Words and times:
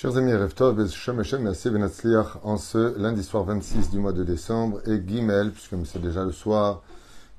Chers 0.00 0.16
amis, 0.16 0.30
Benatzliach 0.30 2.36
en 2.44 2.56
ce 2.56 2.96
lundi 3.00 3.24
soir 3.24 3.42
26 3.42 3.90
du 3.90 3.98
mois 3.98 4.12
de 4.12 4.22
décembre 4.22 4.78
et 4.86 5.02
Gimel, 5.04 5.50
puisque 5.50 5.74
c'est 5.86 6.00
déjà 6.00 6.24
le 6.24 6.30
soir 6.30 6.82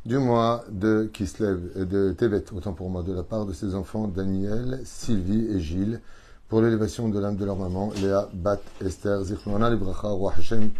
du 0.05 0.18
mois 0.18 0.66
de 0.70 1.10
Kislev 1.14 1.71
et 1.78 1.86
de 1.86 2.11
Tevet, 2.11 2.43
autant 2.54 2.74
pour 2.74 2.89
moi, 2.89 3.01
de 3.01 3.14
la 3.14 3.24
part 3.24 3.46
de 3.46 3.54
ses 3.54 3.75
enfants 3.75 4.10
Daniel, 4.10 4.82
Sylvie 4.84 5.48
et 5.56 5.61
Gilles, 5.61 6.01
pour 6.50 6.60
l'élévation 6.60 7.07
de 7.07 7.18
l'âme 7.18 7.37
de 7.37 7.46
leur 7.46 7.56
maman, 7.56 7.93
Léa 8.01 8.28
Bat 8.34 8.60
Esther, 8.86 9.23
Zichlona 9.23 9.70
Libracha, 9.70 10.10
Roi 10.10 10.34
Hashem, 10.37 10.71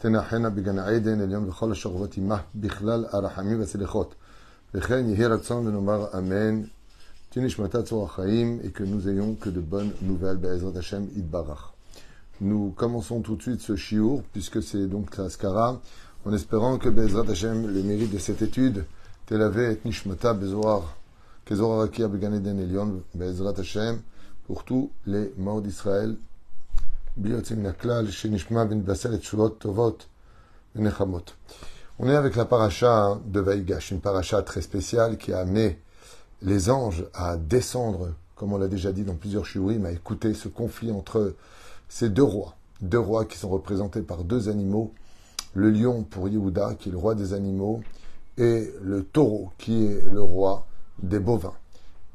Tenachena 0.00 0.50
Began 0.50 0.86
Aiden, 0.86 1.22
Elion 1.22 1.40
Bechol 1.40 1.72
Ashorvot 1.72 2.10
Imah, 2.14 2.44
Bichlal 2.52 3.08
Arahami 3.10 3.54
Vasilechot. 3.54 4.10
Vechen 4.74 5.08
Yehi 5.08 5.24
Ratzon 5.24 5.62
Venomar 5.62 6.10
Amen 6.12 6.68
et 7.34 8.70
que 8.70 8.84
nous 8.84 9.08
ayons 9.08 9.34
que 9.34 9.48
de 9.48 9.60
bonnes 9.60 9.92
nouvelles. 10.02 10.38
Nous 12.40 12.70
commençons 12.76 13.20
tout 13.20 13.36
de 13.36 13.42
suite 13.42 13.60
ce 13.60 13.76
shiur, 13.76 14.22
puisque 14.32 14.62
c'est 14.62 14.86
donc 14.86 15.16
la 15.16 15.30
skara, 15.30 15.80
en 16.24 16.32
espérant 16.32 16.76
que 16.78 16.88
Be'ezrat 16.88 17.30
Hashem, 17.30 17.72
le 17.72 17.82
mérite 17.82 18.12
de 18.12 18.18
cette 18.18 18.42
étude, 18.42 18.84
Telavé 19.26 19.72
et 19.72 19.80
Nishmata 19.84 20.34
Bezoar, 20.34 20.96
Kezor 21.44 21.80
Arakia 21.80 22.08
Beganeden 22.08 22.58
Elion, 22.58 23.02
Be'ezrat 23.14 23.58
Hashem, 23.58 24.00
pour 24.46 24.64
tous 24.64 24.90
les 25.06 25.32
morts 25.38 25.62
d'Israël, 25.62 26.16
Ben. 27.16 27.42
On 31.98 32.08
est 32.08 32.16
avec 32.16 32.36
la 32.36 32.44
paracha 32.46 33.18
de 33.26 33.40
Vaïgash, 33.40 33.90
une 33.90 34.00
paracha 34.00 34.42
très 34.42 34.62
spéciale 34.62 35.18
qui 35.18 35.32
a 35.32 35.40
amené 35.40 35.78
les 36.42 36.70
anges 36.70 37.04
à 37.14 37.36
descendre, 37.36 38.14
comme 38.34 38.52
on 38.52 38.58
l'a 38.58 38.68
déjà 38.68 38.92
dit 38.92 39.04
dans 39.04 39.14
plusieurs 39.14 39.46
shiurim, 39.46 39.86
à 39.86 39.92
écouter 39.92 40.34
ce 40.34 40.48
conflit 40.48 40.90
entre 40.90 41.34
ces 41.88 42.08
deux 42.08 42.22
rois, 42.22 42.56
deux 42.80 42.98
rois 42.98 43.24
qui 43.24 43.38
sont 43.38 43.48
représentés 43.48 44.02
par 44.02 44.24
deux 44.24 44.48
animaux, 44.48 44.92
le 45.54 45.70
lion 45.70 46.02
pour 46.02 46.28
Yehuda, 46.28 46.74
qui 46.74 46.88
est 46.88 46.92
le 46.92 46.98
roi 46.98 47.14
des 47.14 47.32
animaux, 47.34 47.80
et 48.38 48.72
le 48.82 49.04
taureau, 49.04 49.50
qui 49.58 49.84
est 49.84 50.02
le 50.10 50.22
roi 50.22 50.66
des 51.02 51.20
bovins. 51.20 51.54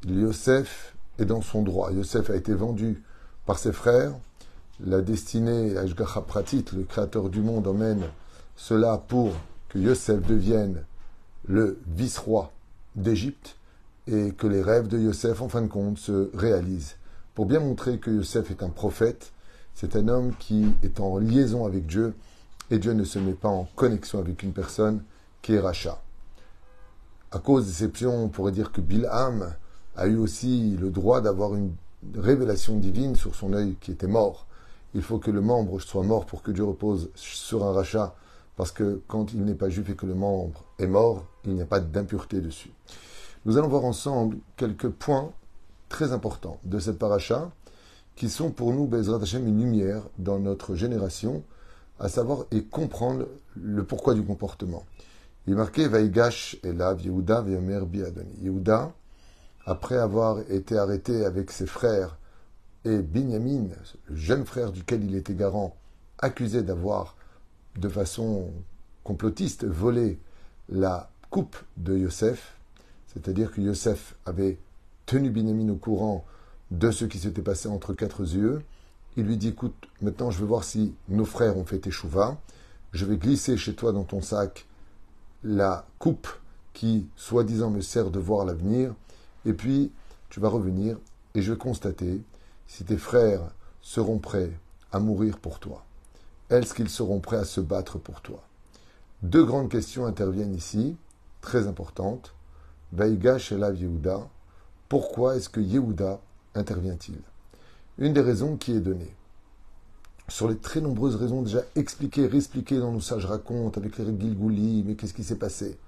Yosef 0.06 0.94
est 1.18 1.24
dans 1.24 1.42
son 1.42 1.62
droit. 1.62 1.92
Yosef 1.92 2.30
a 2.30 2.36
été 2.36 2.52
vendu 2.52 3.02
par 3.46 3.58
ses 3.58 3.72
frères. 3.72 4.12
La 4.80 5.00
destinée, 5.00 5.76
Ashgacha 5.76 6.20
Pratit, 6.20 6.64
le 6.76 6.84
créateur 6.84 7.30
du 7.30 7.40
monde, 7.40 7.66
emmène 7.66 8.02
cela 8.56 8.98
pour 9.08 9.32
que 9.68 9.78
Yosef 9.78 10.26
devienne 10.26 10.82
le 11.46 11.78
vice-roi 11.86 12.52
d'Égypte 12.96 13.57
et 14.08 14.32
que 14.32 14.46
les 14.46 14.62
rêves 14.62 14.88
de 14.88 14.98
Yosef, 14.98 15.42
en 15.42 15.48
fin 15.48 15.60
de 15.60 15.68
compte, 15.68 15.98
se 15.98 16.30
réalisent. 16.34 16.96
Pour 17.34 17.46
bien 17.46 17.60
montrer 17.60 17.98
que 17.98 18.10
Yosef 18.10 18.50
est 18.50 18.62
un 18.62 18.70
prophète, 18.70 19.32
c'est 19.74 19.96
un 19.96 20.08
homme 20.08 20.32
qui 20.38 20.66
est 20.82 20.98
en 20.98 21.18
liaison 21.18 21.66
avec 21.66 21.86
Dieu, 21.86 22.14
et 22.70 22.78
Dieu 22.78 22.92
ne 22.92 23.04
se 23.04 23.18
met 23.18 23.34
pas 23.34 23.48
en 23.48 23.68
connexion 23.76 24.18
avec 24.18 24.42
une 24.42 24.52
personne 24.52 25.02
qui 25.42 25.54
est 25.54 25.60
rachat. 25.60 26.02
À 27.30 27.38
cause 27.38 27.66
d'exception, 27.66 28.24
on 28.24 28.28
pourrait 28.28 28.52
dire 28.52 28.72
que 28.72 28.80
Bilham 28.80 29.54
a 29.96 30.06
eu 30.06 30.16
aussi 30.16 30.76
le 30.80 30.90
droit 30.90 31.20
d'avoir 31.20 31.54
une 31.54 31.72
révélation 32.16 32.76
divine 32.76 33.14
sur 33.14 33.34
son 33.34 33.52
œil 33.52 33.76
qui 33.80 33.90
était 33.90 34.06
mort. 34.06 34.46
Il 34.94 35.02
faut 35.02 35.18
que 35.18 35.30
le 35.30 35.42
membre 35.42 35.80
soit 35.80 36.02
mort 36.02 36.24
pour 36.24 36.42
que 36.42 36.50
Dieu 36.50 36.64
repose 36.64 37.10
sur 37.14 37.64
un 37.64 37.72
rachat, 37.72 38.14
parce 38.56 38.72
que 38.72 39.02
quand 39.06 39.34
il 39.34 39.44
n'est 39.44 39.54
pas 39.54 39.68
juif 39.68 39.90
et 39.90 39.94
que 39.94 40.06
le 40.06 40.14
membre 40.14 40.64
est 40.78 40.86
mort, 40.86 41.26
il 41.44 41.54
n'y 41.54 41.62
a 41.62 41.66
pas 41.66 41.80
d'impureté 41.80 42.40
dessus. 42.40 42.72
Nous 43.44 43.56
allons 43.56 43.68
voir 43.68 43.84
ensemble 43.84 44.38
quelques 44.56 44.88
points 44.88 45.32
très 45.88 46.12
importants 46.12 46.58
de 46.64 46.78
cette 46.78 46.98
paracha 46.98 47.50
qui 48.16 48.28
sont 48.28 48.50
pour 48.50 48.72
nous, 48.72 48.86
Bezrat 48.86 49.22
Hashem, 49.22 49.46
une 49.46 49.60
lumière 49.60 50.02
dans 50.18 50.40
notre 50.40 50.74
génération, 50.74 51.44
à 52.00 52.08
savoir 52.08 52.46
et 52.50 52.64
comprendre 52.64 53.26
le 53.54 53.84
pourquoi 53.84 54.14
du 54.14 54.24
comportement. 54.24 54.84
Il 55.46 55.52
est 55.52 55.56
marqué 55.56 55.86
Vaïgash 55.86 56.58
Elav 56.64 57.00
Yehuda 57.00 57.42
Veomer 57.42 57.86
Biadoni. 57.86 58.34
Yehuda, 58.42 58.92
après 59.66 59.96
avoir 59.96 60.40
été 60.50 60.76
arrêté 60.76 61.24
avec 61.24 61.52
ses 61.52 61.66
frères 61.66 62.18
et 62.84 62.98
Binyamin, 62.98 63.68
le 64.08 64.16
jeune 64.16 64.44
frère 64.44 64.72
duquel 64.72 65.04
il 65.04 65.14
était 65.14 65.34
garant, 65.34 65.76
accusé 66.18 66.62
d'avoir 66.62 67.16
de 67.76 67.88
façon 67.88 68.50
complotiste 69.04 69.64
volé 69.64 70.18
la 70.68 71.10
coupe 71.30 71.56
de 71.76 71.96
Yosef, 71.96 72.57
c'est-à-dire 73.12 73.50
que 73.50 73.60
Yosef 73.60 74.14
avait 74.26 74.58
tenu 75.06 75.30
Binyamin 75.30 75.70
au 75.70 75.76
courant 75.76 76.24
de 76.70 76.90
ce 76.90 77.04
qui 77.04 77.18
s'était 77.18 77.42
passé 77.42 77.68
entre 77.68 77.94
quatre 77.94 78.20
yeux. 78.20 78.62
Il 79.16 79.24
lui 79.24 79.36
dit, 79.36 79.48
écoute, 79.48 79.74
maintenant 80.02 80.30
je 80.30 80.38
veux 80.38 80.46
voir 80.46 80.64
si 80.64 80.94
nos 81.08 81.24
frères 81.24 81.56
ont 81.56 81.64
fait 81.64 81.86
échouva. 81.86 82.36
Je 82.92 83.04
vais 83.04 83.16
glisser 83.16 83.56
chez 83.56 83.74
toi 83.74 83.92
dans 83.92 84.04
ton 84.04 84.20
sac 84.22 84.66
la 85.42 85.86
coupe 85.98 86.28
qui, 86.72 87.06
soi-disant, 87.16 87.70
me 87.70 87.80
sert 87.80 88.10
de 88.10 88.18
voir 88.18 88.44
l'avenir. 88.44 88.94
Et 89.46 89.52
puis, 89.52 89.90
tu 90.30 90.40
vas 90.40 90.48
revenir 90.48 90.98
et 91.34 91.42
je 91.42 91.52
vais 91.52 91.58
constater 91.58 92.22
si 92.66 92.84
tes 92.84 92.98
frères 92.98 93.50
seront 93.80 94.18
prêts 94.18 94.52
à 94.92 95.00
mourir 95.00 95.38
pour 95.38 95.58
toi. 95.58 95.84
Est-ce 96.50 96.74
qu'ils 96.74 96.88
seront 96.88 97.20
prêts 97.20 97.38
à 97.38 97.44
se 97.44 97.60
battre 97.60 97.98
pour 97.98 98.20
toi? 98.20 98.42
Deux 99.22 99.44
grandes 99.44 99.70
questions 99.70 100.06
interviennent 100.06 100.54
ici, 100.54 100.96
très 101.40 101.66
importantes. 101.66 102.34
Vaïgash 102.92 103.52
Elav 103.52 103.76
Yehuda, 103.76 104.26
pourquoi 104.88 105.36
est-ce 105.36 105.50
que 105.50 105.60
Yehuda 105.60 106.20
intervient-il? 106.54 107.18
Une 107.98 108.14
des 108.14 108.22
raisons 108.22 108.56
qui 108.56 108.72
est 108.72 108.80
donnée, 108.80 109.14
sur 110.28 110.48
les 110.48 110.56
très 110.56 110.80
nombreuses 110.80 111.16
raisons 111.16 111.42
déjà 111.42 111.62
expliquées, 111.76 112.26
réexpliquées 112.26 112.78
dans 112.78 112.92
nos 112.92 113.00
sages 113.00 113.26
racontes 113.26 113.76
avec 113.76 113.98
les 113.98 114.04
Gilgouli, 114.04 114.84
mais 114.86 114.94
qu'est-ce 114.94 115.12
qui 115.12 115.24
s'est 115.24 115.36
passé? 115.36 115.78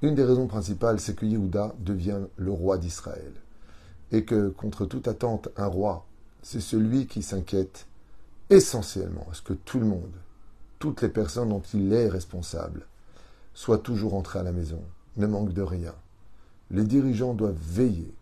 Une 0.00 0.14
des 0.14 0.24
raisons 0.24 0.46
principales, 0.46 0.98
c'est 0.98 1.14
que 1.14 1.26
Yehuda 1.26 1.74
devient 1.78 2.20
le 2.36 2.50
roi 2.50 2.78
d'Israël. 2.78 3.32
Et 4.10 4.24
que, 4.24 4.48
contre 4.48 4.86
toute 4.86 5.08
attente, 5.08 5.48
un 5.56 5.66
roi, 5.66 6.06
c'est 6.42 6.60
celui 6.60 7.06
qui 7.06 7.22
s'inquiète 7.22 7.86
essentiellement 8.48 9.26
à 9.30 9.34
ce 9.34 9.42
que 9.42 9.54
tout 9.54 9.78
le 9.78 9.86
monde, 9.86 10.12
toutes 10.78 11.02
les 11.02 11.08
personnes 11.10 11.50
dont 11.50 11.62
il 11.74 11.92
est 11.92 12.08
responsable, 12.08 12.86
soient 13.52 13.78
toujours 13.78 14.14
entrées 14.14 14.38
à 14.38 14.42
la 14.42 14.52
maison, 14.52 14.82
ne 15.16 15.26
manquent 15.26 15.52
de 15.52 15.62
rien 15.62 15.94
les 16.70 16.84
dirigeants 16.84 17.34
doivent 17.34 17.60
veiller 17.60 18.12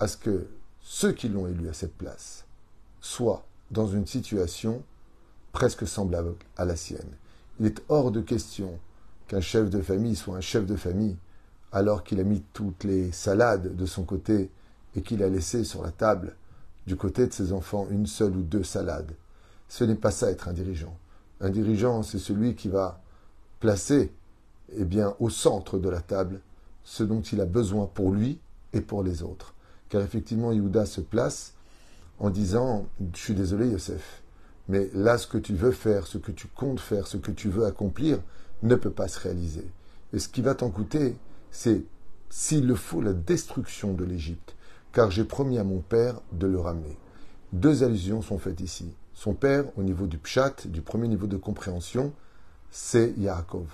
à 0.00 0.08
ce 0.08 0.16
que 0.16 0.46
ceux 0.80 1.12
qui 1.12 1.28
l'ont 1.28 1.46
élu 1.46 1.68
à 1.68 1.72
cette 1.72 1.96
place 1.96 2.44
soient 3.00 3.44
dans 3.70 3.86
une 3.86 4.06
situation 4.06 4.82
presque 5.52 5.86
semblable 5.86 6.34
à 6.56 6.64
la 6.64 6.76
sienne. 6.76 7.16
Il 7.60 7.66
est 7.66 7.82
hors 7.88 8.10
de 8.10 8.20
question 8.20 8.78
qu'un 9.28 9.40
chef 9.40 9.70
de 9.70 9.80
famille 9.80 10.16
soit 10.16 10.36
un 10.36 10.40
chef 10.40 10.66
de 10.66 10.76
famille 10.76 11.16
alors 11.72 12.04
qu'il 12.04 12.20
a 12.20 12.24
mis 12.24 12.42
toutes 12.52 12.84
les 12.84 13.12
salades 13.12 13.76
de 13.76 13.86
son 13.86 14.04
côté 14.04 14.50
et 14.94 15.02
qu'il 15.02 15.22
a 15.22 15.28
laissé 15.28 15.64
sur 15.64 15.82
la 15.82 15.90
table 15.90 16.36
du 16.86 16.96
côté 16.96 17.26
de 17.26 17.32
ses 17.32 17.52
enfants 17.52 17.86
une 17.90 18.06
seule 18.06 18.36
ou 18.36 18.42
deux 18.42 18.62
salades. 18.62 19.12
Ce 19.68 19.84
n'est 19.84 19.94
pas 19.94 20.10
ça 20.10 20.30
être 20.30 20.48
un 20.48 20.52
dirigeant. 20.52 20.96
Un 21.40 21.50
dirigeant, 21.50 22.02
c'est 22.02 22.18
celui 22.18 22.54
qui 22.54 22.68
va 22.68 23.00
placer 23.60 24.12
eh 24.76 24.84
bien, 24.84 25.14
au 25.18 25.30
centre 25.30 25.78
de 25.78 25.88
la 25.88 26.00
table 26.00 26.40
ce 26.84 27.02
dont 27.02 27.22
il 27.22 27.40
a 27.40 27.46
besoin 27.46 27.86
pour 27.86 28.12
lui 28.12 28.38
et 28.72 28.80
pour 28.80 29.02
les 29.02 29.22
autres. 29.22 29.54
Car 29.88 30.02
effectivement, 30.02 30.52
Yehuda 30.52 30.86
se 30.86 31.00
place 31.00 31.54
en 32.18 32.30
disant 32.30 32.86
Je 33.12 33.18
suis 33.18 33.34
désolé, 33.34 33.68
Yosef, 33.68 34.22
mais 34.68 34.90
là, 34.94 35.18
ce 35.18 35.26
que 35.26 35.38
tu 35.38 35.54
veux 35.54 35.72
faire, 35.72 36.06
ce 36.06 36.18
que 36.18 36.32
tu 36.32 36.46
comptes 36.46 36.80
faire, 36.80 37.06
ce 37.06 37.16
que 37.16 37.30
tu 37.30 37.48
veux 37.48 37.66
accomplir, 37.66 38.18
ne 38.62 38.74
peut 38.74 38.90
pas 38.90 39.08
se 39.08 39.20
réaliser. 39.20 39.66
Et 40.12 40.18
ce 40.18 40.28
qui 40.28 40.42
va 40.42 40.54
t'en 40.54 40.70
coûter, 40.70 41.16
c'est, 41.50 41.82
s'il 42.30 42.66
le 42.66 42.74
faut, 42.74 43.00
la 43.00 43.12
destruction 43.12 43.92
de 43.92 44.04
l'Égypte, 44.04 44.54
car 44.92 45.10
j'ai 45.10 45.24
promis 45.24 45.58
à 45.58 45.64
mon 45.64 45.80
père 45.80 46.20
de 46.32 46.46
le 46.46 46.58
ramener. 46.58 46.96
Deux 47.52 47.82
allusions 47.82 48.22
sont 48.22 48.38
faites 48.38 48.60
ici. 48.60 48.94
Son 49.12 49.34
père, 49.34 49.64
au 49.76 49.82
niveau 49.82 50.06
du 50.06 50.18
pshat, 50.18 50.66
du 50.66 50.82
premier 50.82 51.08
niveau 51.08 51.26
de 51.26 51.36
compréhension, 51.36 52.12
c'est 52.70 53.14
Yaakov. 53.18 53.66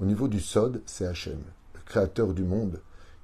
Au 0.00 0.04
niveau 0.04 0.28
du 0.28 0.40
sod, 0.40 0.80
c'est 0.86 1.06
Hachem 1.06 1.40
créateur 1.88 2.34
du 2.34 2.44
monde, 2.44 2.80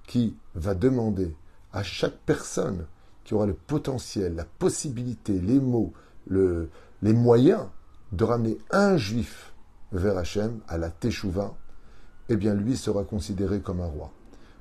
qui 0.07 0.37
va 0.55 0.75
demander 0.75 1.37
à 1.73 1.83
chaque 1.83 2.17
personne 2.27 2.87
qui 3.25 3.35
aura 3.35 3.47
le 3.47 3.55
potentiel, 3.55 4.35
la 4.35 4.45
possibilité, 4.45 5.41
les 5.41 5.61
mots, 5.61 5.93
le, 6.27 6.71
les 7.03 7.13
moyens 7.13 7.67
de 8.13 8.25
ramener 8.25 8.59
un 8.71 8.97
juif 8.97 9.53
vers 9.93 10.19
Hachem, 10.19 10.61
à 10.69 10.79
la 10.79 10.91
Teshuvah, 10.91 11.55
eh 12.29 12.37
bien 12.37 12.55
lui 12.55 12.77
sera 12.77 13.05
considéré 13.05 13.61
comme 13.61 13.81
un 13.81 13.87
roi. 13.87 14.11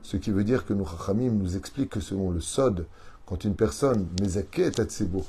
Ce 0.01 0.17
qui 0.17 0.31
veut 0.31 0.43
dire 0.43 0.65
que 0.65 0.73
nous, 0.73 0.85
Chachamim 0.85 1.31
nous 1.31 1.55
explique 1.55 1.91
que 1.91 2.01
selon 2.01 2.29
le 2.29 2.41
Sod, 2.41 2.85
quand 3.25 3.45
une 3.45 3.55
personne, 3.55 4.07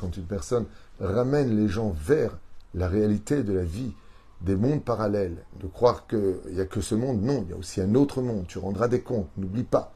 quand 0.00 0.16
une 0.16 0.24
personne 0.24 0.66
ramène 1.00 1.56
les 1.56 1.68
gens 1.68 1.90
vers 1.90 2.36
la 2.74 2.88
réalité 2.88 3.44
de 3.44 3.52
la 3.52 3.62
vie, 3.62 3.92
des 4.40 4.56
mondes 4.56 4.84
parallèles, 4.84 5.44
de 5.60 5.66
croire 5.66 6.06
qu'il 6.06 6.40
n'y 6.52 6.60
a 6.60 6.66
que 6.66 6.80
ce 6.80 6.94
monde, 6.94 7.22
non, 7.22 7.42
il 7.46 7.50
y 7.50 7.52
a 7.54 7.56
aussi 7.56 7.80
un 7.80 7.94
autre 7.94 8.20
monde, 8.20 8.46
tu 8.46 8.58
rendras 8.58 8.88
des 8.88 9.00
comptes, 9.00 9.30
n'oublie 9.36 9.64
pas. 9.64 9.94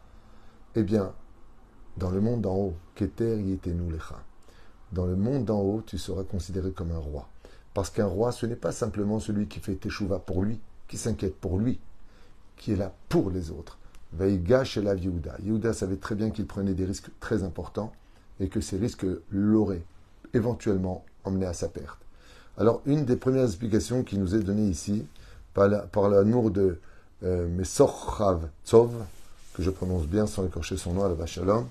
Eh 0.74 0.82
bien, 0.82 1.12
dans 1.96 2.10
le 2.10 2.20
monde 2.20 2.42
d'en 2.42 2.54
haut, 2.54 2.74
Keter 2.94 3.36
nous 3.66 3.90
lecha. 3.90 4.22
dans 4.92 5.06
le 5.06 5.16
monde 5.16 5.44
d'en 5.44 5.60
haut, 5.60 5.82
tu 5.84 5.98
seras 5.98 6.24
considéré 6.24 6.72
comme 6.72 6.92
un 6.92 6.98
roi. 6.98 7.28
Parce 7.74 7.90
qu'un 7.90 8.06
roi, 8.06 8.32
ce 8.32 8.46
n'est 8.46 8.56
pas 8.56 8.72
simplement 8.72 9.20
celui 9.20 9.48
qui 9.48 9.60
fait 9.60 9.74
teshuva 9.74 10.18
pour 10.18 10.42
lui, 10.42 10.60
qui 10.86 10.96
s'inquiète 10.96 11.36
pour 11.36 11.58
lui, 11.58 11.80
qui 12.56 12.72
est 12.72 12.76
là 12.76 12.94
pour 13.08 13.30
les 13.30 13.50
autres. 13.50 13.78
Vaïga 14.12 14.64
chez 14.64 14.80
la 14.80 14.94
Yehuda. 14.94 15.36
Yehuda 15.42 15.72
savait 15.74 15.96
très 15.96 16.14
bien 16.14 16.30
qu'il 16.30 16.46
prenait 16.46 16.74
des 16.74 16.86
risques 16.86 17.10
très 17.20 17.42
importants 17.42 17.92
et 18.40 18.48
que 18.48 18.60
ces 18.60 18.78
risques 18.78 19.06
l'auraient 19.30 19.84
éventuellement 20.32 21.04
emmené 21.24 21.46
à 21.46 21.52
sa 21.52 21.68
perte. 21.68 22.07
Alors, 22.58 22.82
une 22.86 23.04
des 23.04 23.14
premières 23.14 23.44
explications 23.44 24.02
qui 24.02 24.18
nous 24.18 24.34
est 24.34 24.40
donnée 24.40 24.68
ici, 24.68 25.06
par 25.54 26.08
l'amour 26.08 26.50
de 26.50 26.80
euh, 27.22 27.48
Mesorchav 27.48 28.48
Tzov, 28.64 28.92
que 29.54 29.62
je 29.62 29.70
prononce 29.70 30.06
bien 30.06 30.26
sans 30.26 30.44
écorcher 30.44 30.76
son 30.76 30.94
nom 30.94 31.04
à 31.04 31.08
la 31.08 31.14
Vachalom, 31.14 31.68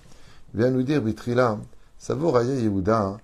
vient 0.53 0.71
nous 0.71 0.83
dire, 0.83 1.01
Bitrila, 1.01 1.59
Savoraye 1.99 2.63
Yehuda, 2.63 3.17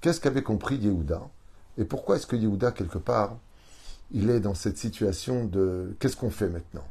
Qu'est-ce 0.00 0.20
qu'avait 0.20 0.42
compris 0.42 0.76
Yehuda? 0.76 1.20
Et 1.76 1.84
pourquoi 1.84 2.16
est-ce 2.16 2.26
que 2.26 2.36
Yehuda, 2.36 2.72
quelque 2.72 2.98
part, 2.98 3.36
il 4.10 4.30
est 4.30 4.40
dans 4.40 4.54
cette 4.54 4.78
situation 4.78 5.44
de 5.44 5.94
qu'est-ce 6.00 6.16
qu'on 6.16 6.30
fait 6.30 6.48
maintenant? 6.48 6.86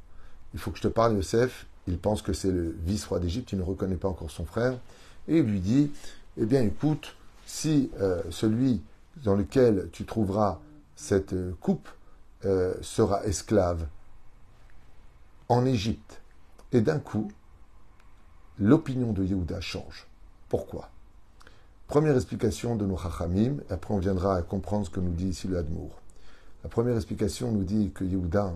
Il 0.53 0.59
faut 0.59 0.71
que 0.71 0.77
je 0.77 0.83
te 0.83 0.87
parle, 0.87 1.15
Yosef. 1.15 1.65
Il 1.87 1.97
pense 1.97 2.21
que 2.21 2.31
c'est 2.31 2.51
le 2.51 2.75
vice-roi 2.85 3.19
d'Égypte, 3.19 3.51
il 3.53 3.59
ne 3.59 3.63
reconnaît 3.63 3.95
pas 3.95 4.07
encore 4.07 4.29
son 4.29 4.45
frère. 4.45 4.77
Et 5.27 5.37
il 5.37 5.43
lui 5.43 5.59
dit 5.59 5.91
Eh 6.37 6.45
bien, 6.45 6.61
écoute, 6.61 7.15
si 7.45 7.91
euh, 7.99 8.21
celui 8.29 8.81
dans 9.23 9.35
lequel 9.35 9.89
tu 9.91 10.05
trouveras 10.05 10.59
cette 10.95 11.33
euh, 11.33 11.53
coupe 11.59 11.89
euh, 12.45 12.73
sera 12.81 13.25
esclave 13.25 13.87
en 15.49 15.65
Égypte, 15.65 16.21
et 16.71 16.81
d'un 16.81 16.99
coup, 16.99 17.29
l'opinion 18.59 19.13
de 19.13 19.23
Yehuda 19.23 19.61
change. 19.61 20.07
Pourquoi? 20.49 20.89
Première 21.87 22.15
explication 22.15 22.75
de 22.75 22.85
nos 22.85 22.97
Chachamim, 22.97 23.57
après 23.69 23.93
on 23.93 23.99
viendra 23.99 24.35
à 24.35 24.41
comprendre 24.41 24.85
ce 24.85 24.91
que 24.91 24.99
nous 24.99 25.13
dit 25.13 25.29
ici 25.29 25.47
le 25.47 25.57
Hadmour. 25.57 25.91
La 26.63 26.69
première 26.69 26.97
explication 26.97 27.51
nous 27.51 27.63
dit 27.63 27.91
que 27.93 28.03
Yehuda, 28.03 28.53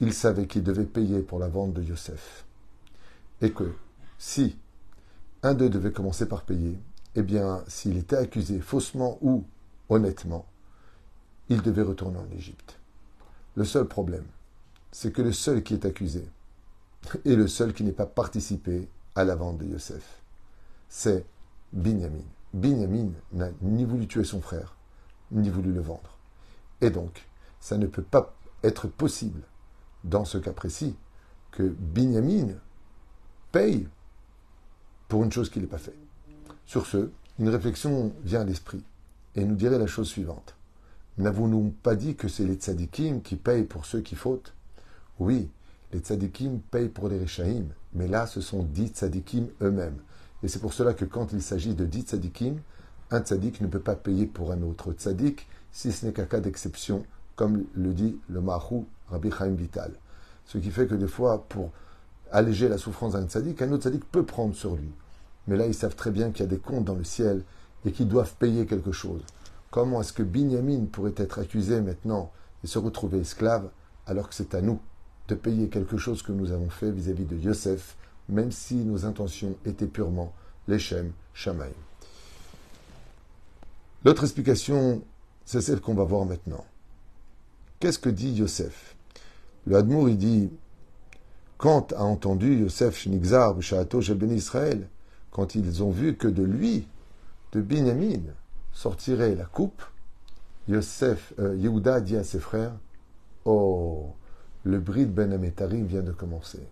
il 0.00 0.14
savait 0.14 0.46
qu'il 0.46 0.62
devait 0.62 0.84
payer 0.84 1.20
pour 1.20 1.38
la 1.38 1.48
vente 1.48 1.74
de 1.74 1.82
Yosef. 1.82 2.44
Et 3.42 3.50
que 3.52 3.74
si 4.18 4.56
un 5.46 5.54
d'eux 5.54 5.70
devait 5.70 5.92
commencer 5.92 6.26
par 6.26 6.42
payer, 6.42 6.76
eh 7.14 7.22
bien, 7.22 7.62
s'il 7.68 7.96
était 7.96 8.16
accusé 8.16 8.58
faussement 8.58 9.16
ou 9.22 9.44
honnêtement, 9.88 10.44
il 11.48 11.62
devait 11.62 11.82
retourner 11.82 12.18
en 12.18 12.28
Égypte. 12.36 12.80
Le 13.54 13.64
seul 13.64 13.86
problème, 13.86 14.26
c'est 14.90 15.12
que 15.12 15.22
le 15.22 15.32
seul 15.32 15.62
qui 15.62 15.74
est 15.74 15.86
accusé 15.86 16.28
est 17.24 17.36
le 17.36 17.46
seul 17.46 17.72
qui 17.72 17.84
n'ait 17.84 17.92
pas 17.92 18.06
participé 18.06 18.88
à 19.14 19.24
la 19.24 19.36
vente 19.36 19.58
de 19.58 19.66
Yosef. 19.66 20.20
C'est 20.88 21.24
Binyamin. 21.72 22.24
Binyamin 22.52 23.10
n'a 23.32 23.50
ni 23.62 23.84
voulu 23.84 24.08
tuer 24.08 24.24
son 24.24 24.40
frère, 24.40 24.76
ni 25.30 25.48
voulu 25.48 25.72
le 25.72 25.80
vendre. 25.80 26.18
Et 26.80 26.90
donc, 26.90 27.28
ça 27.60 27.78
ne 27.78 27.86
peut 27.86 28.02
pas 28.02 28.34
être 28.64 28.88
possible, 28.88 29.42
dans 30.02 30.24
ce 30.24 30.38
cas 30.38 30.52
précis, 30.52 30.96
que 31.52 31.62
Binyamin 31.62 32.54
paye 33.52 33.88
pour 35.08 35.24
une 35.24 35.32
chose 35.32 35.50
qu'il 35.50 35.62
n'a 35.62 35.68
pas 35.68 35.78
fait. 35.78 35.96
Sur 36.66 36.86
ce, 36.86 37.10
une 37.38 37.48
réflexion 37.48 38.12
vient 38.24 38.40
à 38.40 38.44
l'esprit 38.44 38.82
et 39.34 39.44
nous 39.44 39.54
dirait 39.54 39.78
la 39.78 39.86
chose 39.86 40.08
suivante. 40.08 40.54
N'avons-nous 41.18 41.74
pas 41.82 41.94
dit 41.94 42.14
que 42.14 42.28
c'est 42.28 42.44
les 42.44 42.54
tzadikim 42.54 43.20
qui 43.22 43.36
payent 43.36 43.64
pour 43.64 43.86
ceux 43.86 44.00
qui 44.00 44.16
fautent? 44.16 44.52
Oui, 45.18 45.48
les 45.92 46.00
tzadikim 46.00 46.60
payent 46.70 46.88
pour 46.88 47.08
les 47.08 47.18
rechaïm, 47.18 47.68
mais 47.94 48.08
là, 48.08 48.26
ce 48.26 48.40
sont 48.40 48.62
dix 48.62 48.88
tzadikim 48.88 49.48
eux-mêmes. 49.62 49.98
Et 50.42 50.48
c'est 50.48 50.58
pour 50.58 50.74
cela 50.74 50.92
que 50.92 51.04
quand 51.04 51.32
il 51.32 51.42
s'agit 51.42 51.74
de 51.74 51.86
dix 51.86 52.02
tzadikim, 52.02 52.56
un 53.10 53.20
tzadik 53.20 53.60
ne 53.60 53.66
peut 53.66 53.80
pas 53.80 53.94
payer 53.94 54.26
pour 54.26 54.52
un 54.52 54.62
autre 54.62 54.92
tzadik, 54.92 55.46
si 55.72 55.92
ce 55.92 56.04
n'est 56.04 56.12
qu'à 56.12 56.26
cas 56.26 56.40
d'exception, 56.40 57.04
comme 57.36 57.64
le 57.74 57.94
dit 57.94 58.18
le 58.28 58.40
Mahou 58.40 58.86
Rabbi 59.08 59.30
Chaim 59.30 59.54
Vital. 59.54 59.92
Ce 60.44 60.58
qui 60.58 60.70
fait 60.70 60.86
que 60.86 60.94
des 60.94 61.06
fois, 61.06 61.44
pour 61.48 61.70
alléger 62.30 62.68
la 62.68 62.78
souffrance 62.78 63.12
d'un 63.12 63.26
tzadik, 63.26 63.62
un 63.62 63.72
autre 63.72 63.84
tzadik 63.84 64.04
peut 64.10 64.24
prendre 64.24 64.54
sur 64.54 64.74
lui. 64.74 64.90
Mais 65.46 65.56
là, 65.56 65.66
ils 65.66 65.74
savent 65.74 65.96
très 65.96 66.10
bien 66.10 66.30
qu'il 66.30 66.40
y 66.40 66.48
a 66.48 66.50
des 66.50 66.58
comptes 66.58 66.84
dans 66.84 66.94
le 66.94 67.04
ciel 67.04 67.42
et 67.84 67.92
qu'ils 67.92 68.08
doivent 68.08 68.34
payer 68.38 68.66
quelque 68.66 68.92
chose. 68.92 69.22
Comment 69.70 70.00
est-ce 70.00 70.12
que 70.12 70.22
Binyamin 70.22 70.86
pourrait 70.86 71.14
être 71.16 71.38
accusé 71.38 71.80
maintenant 71.80 72.32
et 72.64 72.66
se 72.66 72.78
retrouver 72.78 73.18
esclave 73.18 73.68
alors 74.06 74.28
que 74.28 74.34
c'est 74.34 74.54
à 74.54 74.60
nous 74.60 74.80
de 75.28 75.34
payer 75.34 75.68
quelque 75.68 75.96
chose 75.96 76.22
que 76.22 76.32
nous 76.32 76.52
avons 76.52 76.70
fait 76.70 76.90
vis-à-vis 76.90 77.24
de 77.24 77.36
Yosef, 77.36 77.96
même 78.28 78.52
si 78.52 78.76
nos 78.76 79.04
intentions 79.04 79.56
étaient 79.64 79.86
purement 79.86 80.32
l'Echem 80.68 81.12
Shamaï. 81.34 81.72
L'autre 84.04 84.24
explication, 84.24 85.02
c'est 85.44 85.60
celle 85.60 85.80
qu'on 85.80 85.94
va 85.94 86.04
voir 86.04 86.24
maintenant. 86.26 86.64
Qu'est-ce 87.80 87.98
que 87.98 88.08
dit 88.08 88.32
Yosef? 88.32 88.96
Le 89.66 89.76
Hadmour, 89.76 90.08
il 90.08 90.16
dit 90.16 90.50
quand 91.58 91.92
a 91.94 92.02
entendu 92.02 92.60
Yosef 92.60 92.96
Shnigzar, 92.98 93.60
Shaato, 93.60 94.00
Ben 94.14 94.30
Israël, 94.30 94.88
quand 95.30 95.54
ils 95.54 95.82
ont 95.82 95.90
vu 95.90 96.16
que 96.16 96.28
de 96.28 96.42
lui, 96.42 96.86
de 97.52 97.60
Binyamin, 97.60 98.22
sortirait 98.72 99.34
la 99.34 99.44
coupe, 99.44 99.82
Yosef, 100.68 101.32
euh, 101.38 101.56
Yehuda 101.56 102.00
dit 102.00 102.16
à 102.16 102.24
ses 102.24 102.40
frères 102.40 102.72
Oh, 103.44 104.12
le 104.64 104.80
bride 104.80 105.14
Ben 105.14 105.32
Ametarim 105.32 105.86
vient 105.86 106.02
de 106.02 106.12
commencer. 106.12 106.66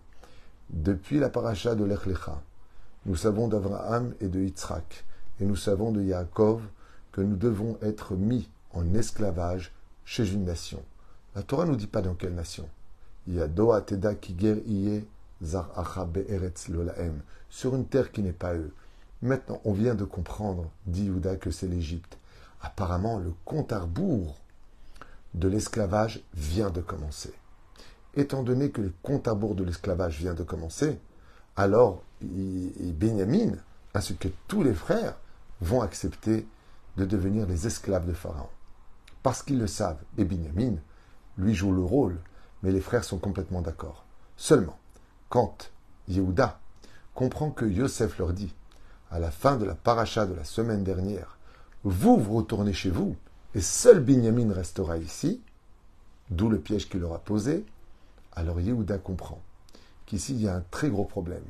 Depuis 0.71 1.19
la 1.19 1.31
paracha 1.31 1.75
de 1.75 1.85
l'Echlecha, 1.85 2.43
nous 3.07 3.17
savons 3.17 3.49
d'Abraham 3.49 4.15
et 4.21 4.29
de 4.29 4.41
Yitzhak, 4.41 5.05
et 5.41 5.45
nous 5.45 5.57
savons 5.57 5.93
de 5.93 6.03
Yaakov 6.03 6.63
que 7.13 7.21
nous 7.21 7.37
devons 7.37 7.79
être 7.83 8.15
mis 8.15 8.49
en 8.73 8.93
esclavage 8.95 9.73
chez 10.05 10.33
une 10.33 10.45
nation. 10.45 10.83
La 11.35 11.43
Torah 11.43 11.65
ne 11.65 11.71
nous 11.71 11.77
dit 11.77 11.87
pas 11.87 12.03
dans 12.03 12.15
quelle 12.15 12.35
nation. 12.35 12.69
Sur 17.49 17.75
une 17.75 17.87
terre 17.87 18.13
qui 18.13 18.23
n'est 18.23 18.33
pas 18.33 18.55
eux. 18.55 18.73
Maintenant, 19.23 19.61
on 19.65 19.73
vient 19.73 19.95
de 19.95 20.05
comprendre, 20.05 20.71
dit 20.87 21.07
Yuda, 21.07 21.37
que 21.37 21.51
c'est 21.51 21.67
l'Égypte. 21.67 22.19
Apparemment, 22.61 23.19
le 23.19 23.33
compte 23.45 23.73
à 23.73 23.81
rebours 23.81 24.37
de 25.35 25.49
l'esclavage 25.49 26.23
vient 26.35 26.71
de 26.71 26.81
commencer. 26.81 27.33
Étant 28.15 28.43
donné 28.43 28.71
que 28.71 28.83
le 28.83 28.93
compte 29.03 29.27
à 29.27 29.33
rebours 29.33 29.55
de 29.55 29.65
l'esclavage 29.65 30.19
vient 30.19 30.35
de 30.35 30.43
commencer, 30.43 30.99
alors 31.57 32.03
Benjamin, 32.21 33.53
ainsi 33.95 34.17
que 34.17 34.29
tous 34.49 34.63
les 34.63 34.75
frères, 34.75 35.17
vont 35.61 35.83
accepter 35.83 36.47
de 36.97 37.05
devenir 37.05 37.47
les 37.47 37.67
esclaves 37.67 38.07
de 38.07 38.13
Pharaon. 38.13 38.49
Parce 39.23 39.43
qu'ils 39.43 39.59
le 39.59 39.67
savent, 39.67 40.03
et 40.19 40.25
Benjamin, 40.25 40.77
lui 41.39 41.55
joue 41.55 41.73
le 41.73 41.83
rôle 41.83 42.19
mais 42.65 42.73
les 42.73 42.81
frères 42.81 43.05
sont 43.05 43.19
complètement 43.19 43.61
d'accord. 43.61 44.07
Seulement, 44.39 44.79
quand 45.29 45.71
Yehuda 46.09 46.59
comprend 47.15 47.51
que 47.51 47.67
Yosef 47.67 48.19
leur 48.19 48.33
dit, 48.33 48.55
à 49.11 49.19
la 49.19 49.31
fin 49.31 49.57
de 49.57 49.67
la 49.67 49.75
paracha 49.75 50.27
de 50.27 50.33
la 50.33 50.45
semaine 50.45 50.83
dernière, 50.83 51.37
vous 51.85 52.17
vous 52.17 52.35
retournez 52.35 52.73
chez 52.73 52.89
vous, 52.89 53.17
et 53.55 53.61
seul 53.61 54.01
Binyamin 54.01 54.53
restera 54.53 54.97
ici, 54.97 55.43
d'où 56.31 56.49
le 56.49 56.59
piège 56.59 56.89
qu'il 56.89 57.01
leur 57.01 57.13
a 57.13 57.19
posé, 57.19 57.67
alors 58.33 58.61
Yehuda 58.61 58.97
comprend 58.97 59.43
qu'ici 60.07 60.35
il 60.35 60.41
y 60.41 60.49
a 60.49 60.57
un 60.57 60.65
très 60.71 60.89
gros 60.89 61.05
problème. 61.05 61.45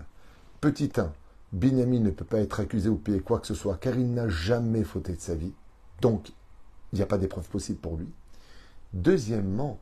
Petit 0.60 0.90
1, 0.96 1.12
Binyamin 1.52 2.00
ne 2.00 2.10
peut 2.10 2.24
pas 2.24 2.40
être 2.40 2.58
accusé 2.58 2.88
ou 2.88 2.96
payer 2.96 3.20
quoi 3.20 3.38
que 3.38 3.46
ce 3.46 3.54
soit, 3.54 3.76
car 3.76 3.94
il 3.94 4.12
n'a 4.12 4.28
jamais 4.28 4.82
fauté 4.82 5.14
de 5.14 5.20
sa 5.20 5.36
vie, 5.36 5.52
donc 6.00 6.32
il 6.92 6.96
n'y 6.96 7.02
a 7.02 7.06
pas 7.06 7.18
d'épreuve 7.18 7.48
possible 7.48 7.78
pour 7.78 7.96
lui. 7.96 8.08
Deuxièmement, 8.92 9.78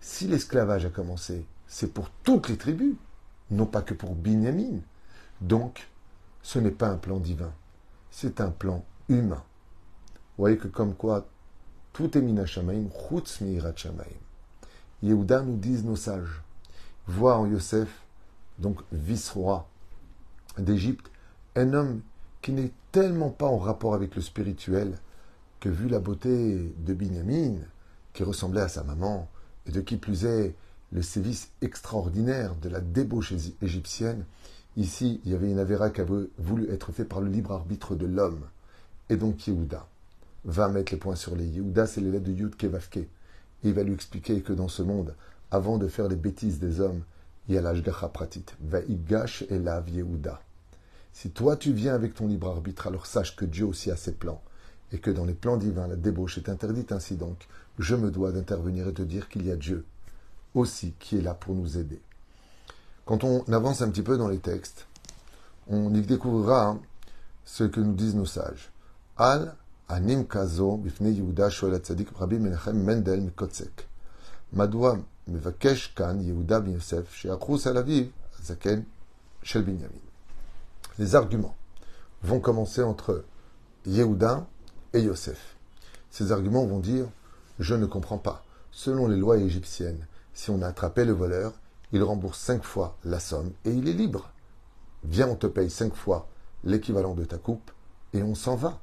si 0.00 0.26
l'esclavage 0.26 0.86
a 0.86 0.90
commencé, 0.90 1.46
c'est 1.66 1.92
pour 1.92 2.10
toutes 2.22 2.48
les 2.48 2.56
tribus, 2.56 2.94
non 3.50 3.66
pas 3.66 3.82
que 3.82 3.94
pour 3.94 4.14
Binyamin. 4.14 4.80
Donc, 5.40 5.88
ce 6.42 6.58
n'est 6.58 6.70
pas 6.70 6.88
un 6.88 6.96
plan 6.96 7.18
divin, 7.18 7.52
c'est 8.10 8.40
un 8.40 8.50
plan 8.50 8.84
humain. 9.08 9.42
Vous 10.36 10.42
voyez 10.42 10.56
que 10.56 10.68
comme 10.68 10.94
quoi, 10.94 11.26
tout 11.92 12.16
est 12.16 12.22
mina 12.22 12.46
shamaim, 12.46 12.88
chutz 13.08 13.40
Yehuda 15.02 15.42
nous 15.42 15.56
disent 15.56 15.84
nos 15.84 15.96
sages, 15.96 16.42
voit 17.06 17.36
en 17.36 17.46
Yosef, 17.46 17.88
donc 18.58 18.80
vice-roi 18.92 19.68
d'Égypte, 20.58 21.10
un 21.54 21.72
homme 21.72 22.00
qui 22.42 22.52
n'est 22.52 22.72
tellement 22.92 23.30
pas 23.30 23.46
en 23.46 23.58
rapport 23.58 23.94
avec 23.94 24.16
le 24.16 24.22
spirituel 24.22 24.98
que 25.60 25.68
vu 25.68 25.88
la 25.88 25.98
beauté 25.98 26.72
de 26.78 26.94
Binyamin, 26.94 27.58
qui 28.12 28.22
ressemblait 28.22 28.60
à 28.60 28.68
sa 28.68 28.84
maman, 28.84 29.28
et 29.68 29.72
de 29.72 29.80
qui 29.80 29.96
plus 29.96 30.24
est 30.24 30.54
le 30.92 31.02
sévice 31.02 31.50
extraordinaire 31.60 32.54
de 32.56 32.68
la 32.68 32.80
débauche 32.80 33.34
égyptienne, 33.62 34.24
ici 34.76 35.20
il 35.24 35.32
y 35.32 35.34
avait 35.34 35.50
une 35.50 35.58
avéra 35.58 35.90
qui 35.90 36.00
avait 36.00 36.28
voulu 36.38 36.70
être 36.70 36.92
fait 36.92 37.04
par 37.04 37.20
le 37.20 37.28
libre 37.28 37.52
arbitre 37.52 37.94
de 37.94 38.06
l'homme. 38.06 38.46
Et 39.10 39.16
donc 39.16 39.46
Yehuda 39.46 39.86
va 40.44 40.68
mettre 40.68 40.92
les 40.92 40.98
points 40.98 41.16
sur 41.16 41.36
les. 41.36 41.44
Yehuda, 41.44 41.86
c'est 41.86 42.00
l'élève 42.00 42.22
de 42.22 42.32
Yud 42.32 42.56
Kevavke. 42.56 42.96
Et 42.96 43.08
il 43.64 43.74
va 43.74 43.82
lui 43.82 43.92
expliquer 43.92 44.40
que 44.40 44.52
dans 44.52 44.68
ce 44.68 44.82
monde, 44.82 45.14
avant 45.50 45.78
de 45.78 45.88
faire 45.88 46.08
les 46.08 46.16
bêtises 46.16 46.58
des 46.58 46.80
hommes, 46.80 47.02
il 47.48 47.54
y 47.54 47.58
a 47.58 47.62
l'ashgacha 47.62 48.08
pratit. 48.08 48.44
Va'igash 48.60 49.44
elav 49.50 49.88
Yehuda. 49.90 50.40
Si 51.12 51.30
toi 51.30 51.56
tu 51.56 51.72
viens 51.72 51.94
avec 51.94 52.14
ton 52.14 52.26
libre 52.26 52.48
arbitre, 52.48 52.86
alors 52.86 53.06
sache 53.06 53.36
que 53.36 53.44
Dieu 53.44 53.66
aussi 53.66 53.90
a 53.90 53.96
ses 53.96 54.12
plans 54.12 54.42
et 54.92 54.98
que 54.98 55.10
dans 55.10 55.24
les 55.24 55.34
plans 55.34 55.56
divins, 55.56 55.86
la 55.86 55.96
débauche 55.96 56.38
est 56.38 56.48
interdite 56.48 56.92
ainsi 56.92 57.16
donc. 57.16 57.46
Je 57.78 57.94
me 57.94 58.10
dois 58.10 58.32
d'intervenir 58.32 58.88
et 58.88 58.92
de 58.92 59.04
dire 59.04 59.28
qu'il 59.28 59.46
y 59.46 59.50
a 59.50 59.56
Dieu 59.56 59.84
aussi 60.54 60.94
qui 60.98 61.18
est 61.18 61.22
là 61.22 61.34
pour 61.34 61.54
nous 61.54 61.78
aider. 61.78 62.00
Quand 63.04 63.24
on 63.24 63.44
avance 63.52 63.82
un 63.82 63.90
petit 63.90 64.02
peu 64.02 64.18
dans 64.18 64.28
les 64.28 64.38
textes, 64.38 64.86
on 65.68 65.94
y 65.94 66.02
découvrira 66.02 66.78
ce 67.44 67.64
que 67.64 67.80
nous 67.80 67.94
disent 67.94 68.14
nos 68.14 68.26
sages. 68.26 68.70
Al 69.16 69.54
anim 69.88 70.26
kazo 70.26 70.80
Yehuda 71.00 71.50
shoel 71.50 71.80
tzadik 71.80 72.10
Rabbi 72.18 72.38
Menachem 72.38 72.82
Mendel 72.82 73.20
mikotzek. 73.20 73.86
Madwa 74.52 74.98
mevakesh 75.26 75.94
kan 75.94 76.20
Yehuda 76.20 76.60
ben 76.60 76.74
Yosef 76.74 77.14
she'achus 77.14 77.66
alaviv 77.66 78.10
zaken 78.42 78.84
shel 79.42 79.62
Binyamin. 79.62 80.00
Les 80.98 81.14
arguments 81.14 81.56
vont 82.22 82.40
commencer 82.40 82.82
entre 82.82 83.24
Yehuda 83.86 84.46
et 84.92 85.00
Yosef. 85.00 85.56
Ces 86.10 86.32
arguments 86.32 86.66
vont 86.66 86.80
dire 86.80 87.06
Je 87.58 87.74
ne 87.74 87.86
comprends 87.86 88.18
pas. 88.18 88.44
Selon 88.70 89.08
les 89.08 89.16
lois 89.16 89.38
égyptiennes, 89.38 90.06
si 90.34 90.50
on 90.50 90.62
a 90.62 90.68
attrapé 90.68 91.04
le 91.04 91.12
voleur, 91.12 91.52
il 91.92 92.02
rembourse 92.02 92.38
cinq 92.38 92.64
fois 92.64 92.96
la 93.04 93.20
somme 93.20 93.52
et 93.64 93.72
il 93.72 93.88
est 93.88 93.94
libre. 93.94 94.30
Viens, 95.04 95.28
on 95.28 95.36
te 95.36 95.46
paye 95.46 95.70
cinq 95.70 95.94
fois 95.94 96.28
l'équivalent 96.64 97.14
de 97.14 97.24
ta 97.24 97.38
coupe 97.38 97.70
et 98.12 98.22
on 98.22 98.34
s'en 98.34 98.56
va. 98.56 98.80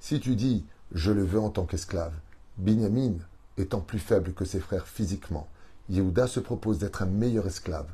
Si 0.00 0.20
tu 0.20 0.36
dis 0.36 0.64
je 0.94 1.10
le 1.10 1.24
veux 1.24 1.40
en 1.40 1.50
tant 1.50 1.64
qu'esclave, 1.64 2.12
Binyamin 2.58 3.14
étant 3.56 3.80
plus 3.80 3.98
faible 3.98 4.34
que 4.34 4.44
ses 4.44 4.60
frères 4.60 4.86
physiquement, 4.86 5.48
Yehuda 5.88 6.26
se 6.26 6.40
propose 6.40 6.78
d'être 6.78 7.02
un 7.02 7.06
meilleur 7.06 7.46
esclave. 7.46 7.88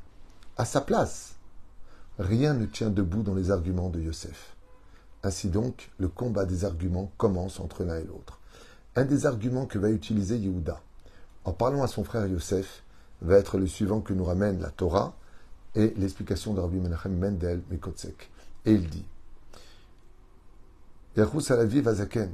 À 0.57 0.65
sa 0.65 0.81
place. 0.81 1.37
Rien 2.19 2.55
ne 2.55 2.67
tient 2.67 2.91
debout 2.91 3.23
dans 3.23 3.35
les 3.35 3.51
arguments 3.51 3.91
de 3.91 4.01
Yosef. 4.01 4.57
Ainsi 5.23 5.49
donc, 5.49 5.91
le 5.99 6.09
combat 6.09 6.45
des 6.45 6.65
arguments 6.65 7.13
commence 7.17 7.61
entre 7.61 7.85
l'un 7.85 7.99
et 7.99 8.05
l'autre. 8.05 8.39
Un 8.95 9.05
des 9.05 9.27
arguments 9.27 9.67
que 9.67 9.79
va 9.79 9.91
utiliser 9.91 10.37
Yehuda, 10.37 10.81
en 11.45 11.53
parlant 11.53 11.83
à 11.83 11.89
son 11.89 12.05
frère 12.05 12.27
Yosef, 12.27 12.85
va 13.21 13.37
être 13.37 13.59
le 13.59 13.67
suivant 13.67 14.01
que 14.01 14.13
nous 14.13 14.25
ramène 14.25 14.61
la 14.61 14.71
Torah 14.71 15.17
et 15.75 15.93
l'explication 15.97 16.55
de 16.55 16.61
Rabbi 16.61 16.79
Menachem 16.79 17.17
Mendel 17.17 17.63
Mekotsek. 17.71 18.31
Et 18.65 18.73
il 18.73 18.89
dit 18.89 19.05
Yachus 21.17 21.51
Alavi 21.51 21.81
Vazaken, 21.81 22.33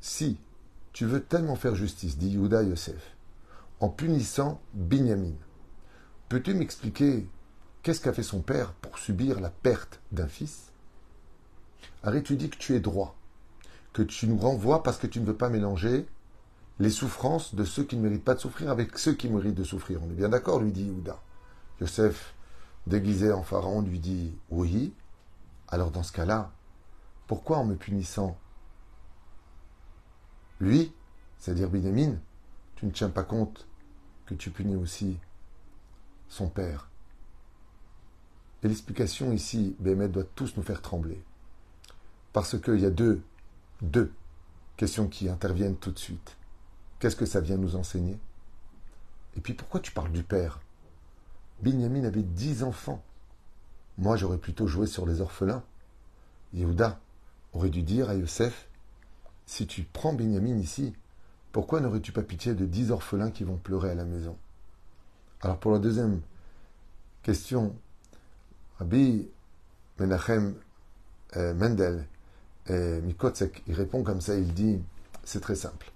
si 0.00 0.38
tu 0.92 1.04
veux 1.04 1.22
tellement 1.22 1.56
faire 1.56 1.74
justice, 1.74 2.16
dit 2.16 2.30
Yehuda 2.30 2.62
Yosef, 2.62 3.16
en 3.80 3.88
punissant 3.88 4.60
Binyamin, 4.72 5.34
peux-tu 6.28 6.54
m'expliquer 6.54 7.28
qu'est-ce 7.82 8.00
qu'a 8.00 8.12
fait 8.12 8.22
son 8.22 8.40
père 8.40 8.72
pour 8.74 8.98
subir 8.98 9.40
la 9.40 9.50
perte 9.50 10.00
d'un 10.10 10.28
fils? 10.28 10.71
Arrête, 12.02 12.24
tu 12.24 12.36
dis 12.36 12.50
que 12.50 12.56
tu 12.56 12.74
es 12.74 12.80
droit, 12.80 13.16
que 13.92 14.02
tu 14.02 14.26
nous 14.26 14.38
renvoies 14.38 14.82
parce 14.82 14.98
que 14.98 15.06
tu 15.06 15.20
ne 15.20 15.26
veux 15.26 15.36
pas 15.36 15.48
mélanger 15.48 16.06
les 16.78 16.90
souffrances 16.90 17.54
de 17.54 17.64
ceux 17.64 17.84
qui 17.84 17.96
ne 17.96 18.02
méritent 18.02 18.24
pas 18.24 18.34
de 18.34 18.40
souffrir 18.40 18.70
avec 18.70 18.98
ceux 18.98 19.14
qui 19.14 19.28
méritent 19.28 19.54
de 19.54 19.64
souffrir. 19.64 20.02
On 20.02 20.10
est 20.10 20.14
bien 20.14 20.28
d'accord, 20.28 20.60
lui 20.60 20.72
dit 20.72 20.84
Yehuda. 20.84 21.20
Yosef, 21.80 22.34
déguisé 22.86 23.32
en 23.32 23.42
pharaon, 23.42 23.82
lui 23.82 23.98
dit 23.98 24.34
Oui. 24.50 24.92
Alors 25.68 25.90
dans 25.90 26.02
ce 26.02 26.12
cas-là, 26.12 26.50
pourquoi 27.26 27.58
en 27.58 27.64
me 27.64 27.76
punissant? 27.76 28.36
Lui, 30.60 30.92
c'est-à-dire 31.38 31.70
Binyamin, 31.70 32.16
tu 32.76 32.86
ne 32.86 32.90
tiens 32.90 33.10
pas 33.10 33.24
compte 33.24 33.66
que 34.26 34.34
tu 34.34 34.50
punis 34.50 34.76
aussi 34.76 35.18
son 36.28 36.48
père. 36.48 36.88
Et 38.62 38.68
l'explication 38.68 39.32
ici, 39.32 39.76
Bémet 39.80 40.08
doit 40.08 40.24
tous 40.24 40.56
nous 40.56 40.62
faire 40.62 40.82
trembler. 40.82 41.22
Parce 42.32 42.58
qu'il 42.58 42.80
y 42.80 42.86
a 42.86 42.90
deux, 42.90 43.22
deux 43.82 44.12
questions 44.76 45.08
qui 45.08 45.28
interviennent 45.28 45.76
tout 45.76 45.90
de 45.90 45.98
suite. 45.98 46.36
Qu'est-ce 46.98 47.16
que 47.16 47.26
ça 47.26 47.40
vient 47.40 47.56
nous 47.56 47.76
enseigner? 47.76 48.18
Et 49.36 49.40
puis 49.40 49.54
pourquoi 49.54 49.80
tu 49.80 49.92
parles 49.92 50.12
du 50.12 50.22
père? 50.22 50.60
Binyamin 51.62 52.04
avait 52.04 52.22
dix 52.22 52.62
enfants. 52.62 53.02
Moi, 53.98 54.16
j'aurais 54.16 54.38
plutôt 54.38 54.66
joué 54.66 54.86
sur 54.86 55.06
les 55.06 55.20
orphelins. 55.20 55.62
Yehuda 56.54 56.98
aurait 57.52 57.70
dû 57.70 57.82
dire 57.82 58.08
à 58.08 58.14
Yosef 58.14 58.68
Si 59.46 59.66
tu 59.66 59.84
prends 59.84 60.12
Binyamin 60.12 60.58
ici, 60.58 60.94
pourquoi 61.52 61.80
n'aurais-tu 61.80 62.12
pas 62.12 62.22
pitié 62.22 62.54
de 62.54 62.64
dix 62.64 62.90
orphelins 62.90 63.30
qui 63.30 63.44
vont 63.44 63.56
pleurer 63.56 63.90
à 63.90 63.94
la 63.94 64.04
maison? 64.04 64.36
Alors, 65.42 65.58
pour 65.58 65.72
la 65.72 65.78
deuxième 65.78 66.20
question, 67.22 67.76
Rabbi 68.78 69.28
Menachem 69.98 70.54
euh, 71.36 71.54
Mendel 71.54 72.06
et 72.68 73.00
Mikotsek, 73.00 73.62
il 73.66 73.74
répond 73.74 74.02
comme 74.02 74.20
ça, 74.20 74.36
il 74.36 74.54
dit, 74.54 74.80
c'est 75.24 75.40
très 75.40 75.56
simple. 75.56 75.92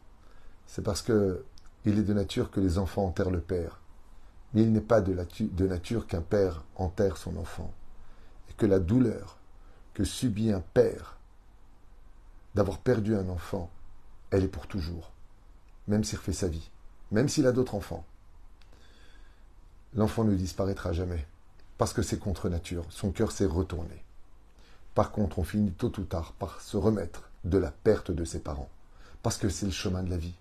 C'est 0.66 0.82
parce 0.82 1.02
que 1.02 1.44
il 1.84 1.98
est 1.98 2.02
de 2.02 2.12
nature 2.12 2.50
que 2.50 2.60
les 2.60 2.78
enfants 2.78 3.06
enterrent 3.06 3.30
le 3.30 3.40
père. 3.40 3.80
Mais 4.54 4.62
il 4.62 4.72
n'est 4.72 4.80
pas 4.80 5.00
de, 5.00 5.16
de 5.40 5.66
nature 5.66 6.06
qu'un 6.06 6.20
père 6.20 6.64
enterre 6.74 7.16
son 7.16 7.36
enfant. 7.36 7.72
Et 8.50 8.54
que 8.54 8.66
la 8.66 8.80
douleur 8.80 9.38
que 9.94 10.04
subit 10.04 10.50
un 10.50 10.60
père 10.60 11.16
d'avoir 12.54 12.78
perdu 12.78 13.14
un 13.14 13.28
enfant, 13.28 13.70
elle 14.30 14.44
est 14.44 14.48
pour 14.48 14.66
toujours. 14.66 15.12
Même 15.86 16.02
s'il 16.02 16.18
refait 16.18 16.32
sa 16.32 16.48
vie. 16.48 16.70
Même 17.12 17.28
s'il 17.28 17.46
a 17.46 17.52
d'autres 17.52 17.76
enfants. 17.76 18.04
L'enfant 19.94 20.24
ne 20.24 20.34
disparaîtra 20.34 20.92
jamais. 20.92 21.26
Parce 21.78 21.92
que 21.92 22.02
c'est 22.02 22.18
contre 22.18 22.48
nature. 22.48 22.84
Son 22.90 23.12
cœur 23.12 23.30
s'est 23.30 23.46
retourné. 23.46 24.05
Par 24.96 25.12
contre, 25.12 25.38
on 25.38 25.44
finit 25.44 25.72
tôt 25.72 25.92
ou 25.98 26.04
tard 26.04 26.32
par 26.38 26.62
se 26.62 26.78
remettre 26.78 27.28
de 27.44 27.58
la 27.58 27.70
perte 27.70 28.10
de 28.10 28.24
ses 28.24 28.40
parents. 28.40 28.70
Parce 29.22 29.36
que 29.36 29.50
c'est 29.50 29.66
le 29.66 29.72
chemin 29.72 30.02
de 30.02 30.08
la 30.08 30.16
vie. 30.16 30.34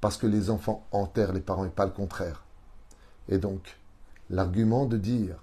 Parce 0.00 0.16
que 0.16 0.26
les 0.26 0.50
enfants 0.50 0.84
enterrent 0.90 1.32
les 1.32 1.40
parents 1.40 1.64
et 1.64 1.70
pas 1.70 1.84
le 1.84 1.92
contraire. 1.92 2.42
Et 3.28 3.38
donc, 3.38 3.78
l'argument 4.28 4.86
de 4.86 4.96
dire 4.96 5.36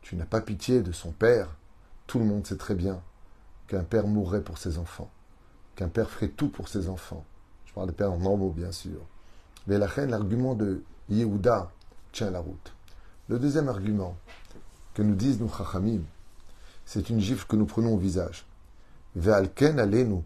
tu 0.00 0.16
n'as 0.16 0.24
pas 0.24 0.40
pitié 0.40 0.80
de 0.80 0.92
son 0.92 1.12
père, 1.12 1.56
tout 2.06 2.18
le 2.18 2.24
monde 2.24 2.46
sait 2.46 2.56
très 2.56 2.74
bien 2.74 3.02
qu'un 3.66 3.84
père 3.84 4.06
mourrait 4.06 4.40
pour 4.40 4.56
ses 4.56 4.78
enfants, 4.78 5.10
qu'un 5.74 5.88
père 5.88 6.08
ferait 6.08 6.28
tout 6.28 6.48
pour 6.48 6.68
ses 6.68 6.88
enfants. 6.88 7.26
Je 7.66 7.74
parle 7.74 7.88
des 7.88 7.92
pères 7.92 8.16
normaux, 8.16 8.50
bien 8.50 8.72
sûr. 8.72 9.00
Mais 9.66 9.76
la 9.76 9.86
reine, 9.86 10.10
l'argument 10.10 10.54
de 10.54 10.82
Yehuda 11.10 11.70
tient 12.12 12.30
la 12.30 12.40
route. 12.40 12.72
Le 13.28 13.38
deuxième 13.38 13.68
argument 13.68 14.16
que 14.94 15.02
nous 15.02 15.16
disent 15.16 15.38
nos 15.38 15.50
chachamim, 15.50 16.00
c'est 16.86 17.10
une 17.10 17.20
gifle 17.20 17.46
que 17.46 17.56
nous 17.56 17.66
prenons 17.66 17.94
au 17.94 17.98
visage. 17.98 18.46
Ve'alken 19.14 19.78
alenu. 19.78 20.22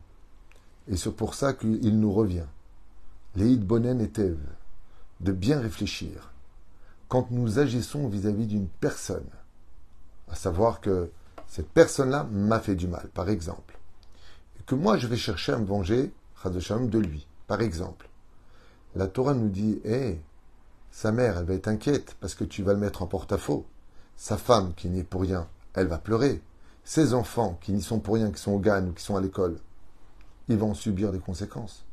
Et 0.86 0.96
c'est 0.96 1.10
pour 1.10 1.34
ça 1.34 1.52
qu'il 1.52 1.98
nous 1.98 2.12
revient. 2.12 2.46
Leïd 3.34 3.64
bonen 3.64 4.00
et 4.00 4.10
de 5.20 5.32
bien 5.32 5.60
réfléchir 5.60 6.30
quand 7.10 7.32
nous 7.32 7.58
agissons 7.58 8.06
vis-à-vis 8.06 8.46
d'une 8.46 8.68
personne, 8.68 9.26
à 10.28 10.36
savoir 10.36 10.80
que 10.80 11.10
cette 11.48 11.68
personne-là 11.68 12.28
m'a 12.30 12.60
fait 12.60 12.76
du 12.76 12.86
mal, 12.86 13.08
par 13.12 13.28
exemple, 13.28 13.78
et 14.58 14.62
que 14.62 14.76
moi 14.76 14.96
je 14.96 15.08
vais 15.08 15.16
chercher 15.16 15.52
à 15.52 15.58
me 15.58 15.66
venger, 15.66 16.12
de 16.44 16.98
lui, 16.98 17.26
par 17.48 17.60
exemple. 17.60 18.08
La 18.94 19.08
Torah 19.08 19.34
nous 19.34 19.48
dit, 19.48 19.80
hé, 19.84 20.20
sa 20.92 21.12
mère, 21.12 21.36
elle 21.36 21.44
va 21.44 21.54
être 21.54 21.68
inquiète 21.68 22.16
parce 22.20 22.34
que 22.34 22.44
tu 22.44 22.62
vas 22.62 22.72
le 22.72 22.78
mettre 22.78 23.02
en 23.02 23.06
porte-à-faux. 23.06 23.66
Sa 24.16 24.38
femme, 24.38 24.72
qui 24.74 24.88
n'y 24.88 25.00
est 25.00 25.04
pour 25.04 25.22
rien, 25.22 25.48
elle 25.74 25.88
va 25.88 25.98
pleurer. 25.98 26.40
Ses 26.90 27.14
enfants, 27.14 27.56
qui 27.60 27.70
n'y 27.72 27.82
sont 27.82 28.00
pour 28.00 28.14
rien, 28.14 28.32
qui 28.32 28.42
sont 28.42 28.50
au 28.50 28.58
GAN 28.58 28.88
ou 28.88 28.92
qui 28.92 29.04
sont 29.04 29.14
à 29.14 29.20
l'école, 29.20 29.58
ils 30.48 30.58
vont 30.58 30.74
subir 30.74 31.12
des 31.12 31.20
conséquences. 31.20 31.84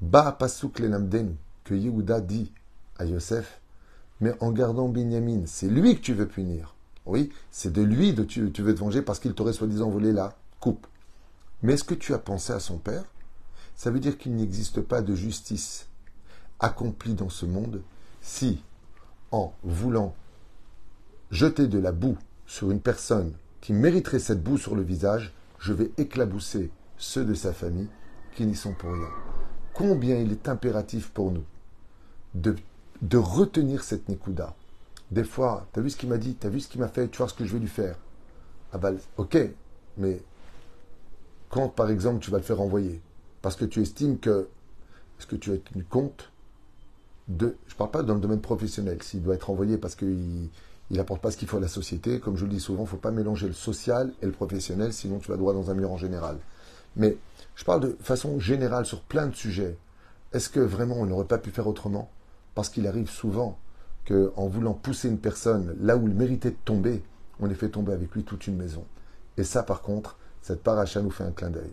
Ba 0.00 0.30
pasuk 0.30 0.78
lenamden, 0.78 1.34
que 1.64 1.74
Yehuda 1.74 2.20
dit 2.20 2.52
à 2.96 3.06
Yosef, 3.06 3.60
mais 4.20 4.34
en 4.38 4.52
gardant 4.52 4.88
Binyamin, 4.88 5.46
c'est 5.46 5.66
lui 5.66 5.96
que 5.96 6.00
tu 6.00 6.14
veux 6.14 6.28
punir. 6.28 6.76
Oui, 7.06 7.32
c'est 7.50 7.72
de 7.72 7.82
lui 7.82 8.14
que 8.14 8.22
tu, 8.22 8.52
tu 8.52 8.62
veux 8.62 8.72
te 8.72 8.78
venger 8.78 9.02
parce 9.02 9.18
qu'il 9.18 9.34
t'aurait 9.34 9.52
soi-disant 9.52 9.90
volé 9.90 10.12
la 10.12 10.36
coupe. 10.60 10.86
Mais 11.64 11.72
est-ce 11.72 11.82
que 11.82 11.94
tu 11.94 12.14
as 12.14 12.20
pensé 12.20 12.52
à 12.52 12.60
son 12.60 12.78
père? 12.78 13.02
Ça 13.74 13.90
veut 13.90 13.98
dire 13.98 14.16
qu'il 14.16 14.36
n'existe 14.36 14.80
pas 14.80 15.02
de 15.02 15.16
justice 15.16 15.88
accomplie 16.60 17.14
dans 17.14 17.30
ce 17.30 17.46
monde 17.46 17.82
si, 18.20 18.62
en 19.32 19.52
voulant 19.64 20.14
jeter 21.32 21.66
de 21.66 21.80
la 21.80 21.90
boue 21.90 22.16
sur 22.46 22.70
une 22.70 22.80
personne 22.80 23.32
qui 23.62 23.72
mériterait 23.72 24.18
cette 24.18 24.42
boue 24.42 24.58
sur 24.58 24.74
le 24.74 24.82
visage, 24.82 25.32
je 25.58 25.72
vais 25.72 25.92
éclabousser 25.96 26.70
ceux 26.98 27.24
de 27.24 27.32
sa 27.32 27.54
famille 27.54 27.88
qui 28.34 28.44
n'y 28.44 28.56
sont 28.56 28.74
pour 28.74 28.92
rien. 28.92 29.08
Combien 29.72 30.16
il 30.16 30.32
est 30.32 30.48
impératif 30.48 31.10
pour 31.10 31.30
nous 31.30 31.44
de, 32.34 32.56
de 33.00 33.16
retenir 33.16 33.84
cette 33.84 34.08
Nikuda. 34.08 34.54
Des 35.10 35.24
fois, 35.24 35.66
tu 35.72 35.78
as 35.78 35.82
vu 35.82 35.90
ce 35.90 35.96
qu'il 35.96 36.08
m'a 36.08 36.18
dit, 36.18 36.34
tu 36.34 36.46
as 36.46 36.50
vu 36.50 36.60
ce 36.60 36.68
qu'il 36.68 36.80
m'a 36.80 36.88
fait, 36.88 37.08
tu 37.08 37.18
vois 37.18 37.28
ce 37.28 37.34
que 37.34 37.44
je 37.44 37.52
vais 37.52 37.60
lui 37.60 37.68
faire. 37.68 37.96
Ah 38.72 38.78
bah, 38.78 38.92
ok, 39.16 39.38
mais 39.96 40.22
quand 41.48 41.68
par 41.68 41.90
exemple 41.90 42.20
tu 42.20 42.30
vas 42.30 42.38
le 42.38 42.44
faire 42.44 42.60
envoyer, 42.60 43.00
parce 43.42 43.54
que 43.54 43.64
tu 43.64 43.80
estimes 43.80 44.18
que, 44.18 44.48
est-ce 45.18 45.26
que 45.26 45.36
tu 45.36 45.52
as 45.52 45.58
tenu 45.58 45.84
compte 45.84 46.32
de, 47.28 47.56
je 47.66 47.74
ne 47.74 47.78
parle 47.78 47.90
pas 47.90 48.02
dans 48.02 48.14
le 48.14 48.20
domaine 48.20 48.40
professionnel, 48.40 49.02
s'il 49.02 49.22
doit 49.22 49.34
être 49.34 49.50
envoyé 49.50 49.78
parce 49.78 49.94
qu'il 49.94 50.48
n'apporte 50.98 51.22
pas 51.22 51.30
ce 51.30 51.36
qu'il 51.36 51.48
faut 51.48 51.56
à 51.56 51.60
la 51.60 51.68
société, 51.68 52.20
comme 52.20 52.36
je 52.36 52.44
le 52.44 52.50
dis 52.50 52.60
souvent, 52.60 52.82
il 52.82 52.86
ne 52.86 52.90
faut 52.90 52.96
pas 52.96 53.10
mélanger 53.10 53.46
le 53.46 53.54
social 53.54 54.12
et 54.20 54.26
le 54.26 54.32
professionnel, 54.32 54.92
sinon 54.92 55.18
tu 55.18 55.30
vas 55.30 55.36
droit 55.36 55.54
dans 55.54 55.70
un 55.70 55.74
mur 55.74 55.90
en 55.90 55.96
général. 55.96 56.36
Mais 56.96 57.16
je 57.54 57.64
parle 57.64 57.80
de 57.80 57.96
façon 58.02 58.38
générale 58.38 58.84
sur 58.84 59.00
plein 59.00 59.26
de 59.26 59.34
sujets. 59.34 59.76
Est-ce 60.32 60.48
que 60.48 60.60
vraiment 60.60 60.96
on 60.96 61.06
n'aurait 61.06 61.26
pas 61.26 61.38
pu 61.38 61.50
faire 61.50 61.66
autrement? 61.66 62.10
Parce 62.54 62.68
qu'il 62.68 62.86
arrive 62.86 63.08
souvent 63.08 63.58
qu'en 64.06 64.46
voulant 64.46 64.74
pousser 64.74 65.08
une 65.08 65.18
personne 65.18 65.76
là 65.80 65.96
où 65.96 66.08
il 66.08 66.14
méritait 66.14 66.50
de 66.50 66.56
tomber, 66.64 67.02
on 67.40 67.46
les 67.46 67.54
fait 67.54 67.68
tomber 67.68 67.92
avec 67.92 68.12
lui 68.14 68.24
toute 68.24 68.46
une 68.46 68.56
maison. 68.56 68.84
Et 69.36 69.44
ça, 69.44 69.62
par 69.62 69.80
contre, 69.80 70.16
cette 70.42 70.62
paracha 70.62 71.00
nous 71.00 71.10
fait 71.10 71.24
un 71.24 71.30
clin 71.30 71.50
d'œil. 71.50 71.72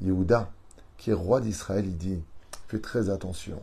Yehuda, 0.00 0.50
qui 0.96 1.10
est 1.10 1.14
roi 1.14 1.40
d'Israël, 1.40 1.84
il 1.84 1.96
dit 1.96 2.20
Fais 2.68 2.78
très 2.78 3.10
attention. 3.10 3.60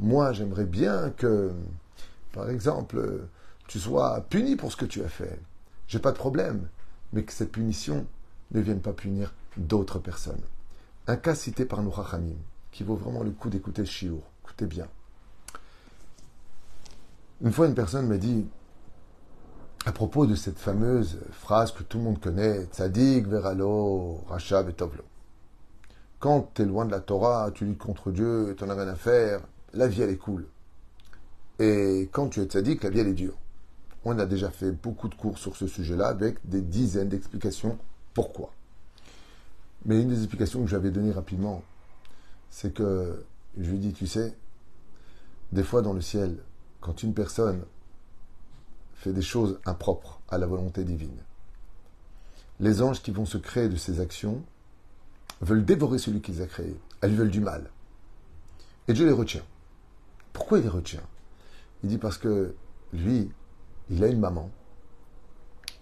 Moi, 0.00 0.32
j'aimerais 0.32 0.64
bien 0.64 1.10
que, 1.16 1.52
par 2.32 2.50
exemple, 2.50 3.20
tu 3.66 3.78
sois 3.78 4.20
puni 4.28 4.56
pour 4.56 4.72
ce 4.72 4.76
que 4.76 4.84
tu 4.84 5.02
as 5.02 5.08
fait. 5.08 5.40
J'ai 5.88 5.98
pas 5.98 6.12
de 6.12 6.16
problème, 6.16 6.68
mais 7.12 7.22
que 7.22 7.32
cette 7.32 7.52
punition 7.52 8.06
ne 8.52 8.60
vienne 8.60 8.80
pas 8.80 8.92
punir 8.92 9.32
d'autres 9.56 9.98
personnes. 9.98 10.40
Un 11.06 11.16
cas 11.16 11.34
cité 11.34 11.64
par 11.64 11.82
nos 11.82 11.92
qui 12.70 12.84
vaut 12.84 12.96
vraiment 12.96 13.22
le 13.22 13.30
coup 13.30 13.50
d'écouter 13.50 13.84
Chiour. 13.84 14.22
Écoutez 14.44 14.66
bien. 14.66 14.88
Une 17.42 17.52
fois, 17.52 17.66
une 17.66 17.74
personne 17.74 18.06
m'a 18.06 18.18
dit, 18.18 18.46
à 19.84 19.92
propos 19.92 20.26
de 20.26 20.34
cette 20.34 20.58
fameuse 20.58 21.18
phrase 21.32 21.72
que 21.72 21.82
tout 21.82 21.98
le 21.98 22.04
monde 22.04 22.20
connaît, 22.20 22.64
Tzadik, 22.66 23.26
Veralo, 23.26 24.22
Rachab 24.28 24.68
et 24.68 24.72
Tovlo. 24.72 25.02
Quand 26.20 26.50
tu 26.54 26.62
es 26.62 26.64
loin 26.64 26.84
de 26.84 26.92
la 26.92 27.00
Torah, 27.00 27.50
tu 27.52 27.64
luttes 27.64 27.78
contre 27.78 28.12
Dieu, 28.12 28.54
tu 28.56 28.64
n'en 28.64 28.70
as 28.70 28.74
rien 28.74 28.88
à 28.88 28.94
faire, 28.94 29.40
la 29.72 29.88
vie 29.88 30.02
elle 30.02 30.10
est 30.10 30.18
cool. 30.18 30.46
Et 31.58 32.08
quand 32.12 32.28
tu 32.28 32.40
es 32.40 32.44
tzaddik, 32.44 32.84
la 32.84 32.90
vie 32.90 33.00
elle 33.00 33.08
est 33.08 33.12
dure. 33.12 33.36
On 34.04 34.18
a 34.18 34.26
déjà 34.26 34.50
fait 34.50 34.72
beaucoup 34.72 35.08
de 35.08 35.14
cours 35.14 35.38
sur 35.38 35.56
ce 35.56 35.66
sujet-là 35.66 36.08
avec 36.08 36.38
des 36.48 36.60
dizaines 36.60 37.08
d'explications 37.08 37.78
pourquoi. 38.14 38.52
Mais 39.84 40.00
une 40.00 40.08
des 40.08 40.18
explications 40.18 40.62
que 40.62 40.68
j'avais 40.68 40.90
données 40.90 41.12
rapidement, 41.12 41.62
c'est 42.50 42.74
que 42.74 43.24
je 43.58 43.70
lui 43.70 43.78
dis, 43.78 43.92
tu 43.92 44.06
sais, 44.06 44.36
des 45.52 45.62
fois 45.62 45.82
dans 45.82 45.92
le 45.92 46.00
ciel, 46.00 46.36
quand 46.80 47.02
une 47.02 47.14
personne 47.14 47.62
fait 48.94 49.12
des 49.12 49.22
choses 49.22 49.60
impropres 49.66 50.20
à 50.28 50.38
la 50.38 50.46
volonté 50.46 50.84
divine, 50.84 51.16
les 52.60 52.82
anges 52.82 53.02
qui 53.02 53.10
vont 53.10 53.26
se 53.26 53.38
créer 53.38 53.68
de 53.68 53.76
ces 53.76 54.00
actions 54.00 54.42
veulent 55.40 55.64
dévorer 55.64 55.98
celui 55.98 56.20
qui 56.20 56.32
les 56.32 56.42
a 56.42 56.46
créés. 56.46 56.78
Elles 57.00 57.10
lui 57.10 57.16
veulent 57.16 57.30
du 57.30 57.40
mal. 57.40 57.70
Et 58.88 58.92
Dieu 58.92 59.06
les 59.06 59.12
retient. 59.12 59.42
Pourquoi 60.32 60.58
il 60.58 60.62
les 60.62 60.68
retient? 60.68 61.02
Il 61.82 61.88
dit 61.88 61.98
parce 61.98 62.18
que 62.18 62.54
lui, 62.92 63.30
il 63.92 64.02
a 64.02 64.08
une 64.08 64.20
maman 64.20 64.50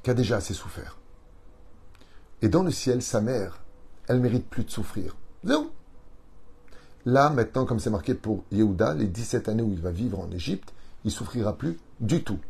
qui 0.03 0.11
a 0.11 0.15
déjà 0.15 0.37
assez 0.37 0.55
souffert. 0.55 0.99
Et 2.43 2.49
dans 2.49 2.63
le 2.63 2.73
ciel, 2.73 3.03
sa 3.03 3.21
mère, 3.21 3.63
elle 4.09 4.21
mérite 4.21 4.49
plus 4.49 4.65
de 4.65 4.71
souffrir. 4.71 5.17
Non. 5.45 5.71
Là, 7.07 7.31
maintenant, 7.31 7.65
comme 7.65 7.79
c'est 7.79 7.91
marqué 7.91 8.15
pour 8.15 8.45
Yehuda, 8.51 8.95
les 8.95 9.07
17 9.07 9.49
années 9.49 9.63
où 9.63 9.73
il 9.73 9.81
va 9.81 9.93
vivre 9.93 10.19
en 10.19 10.31
Égypte, 10.33 10.75
il 11.05 11.11
souffrira 11.11 11.57
plus 11.57 11.79
du 12.01 12.25
tout. 12.25 12.41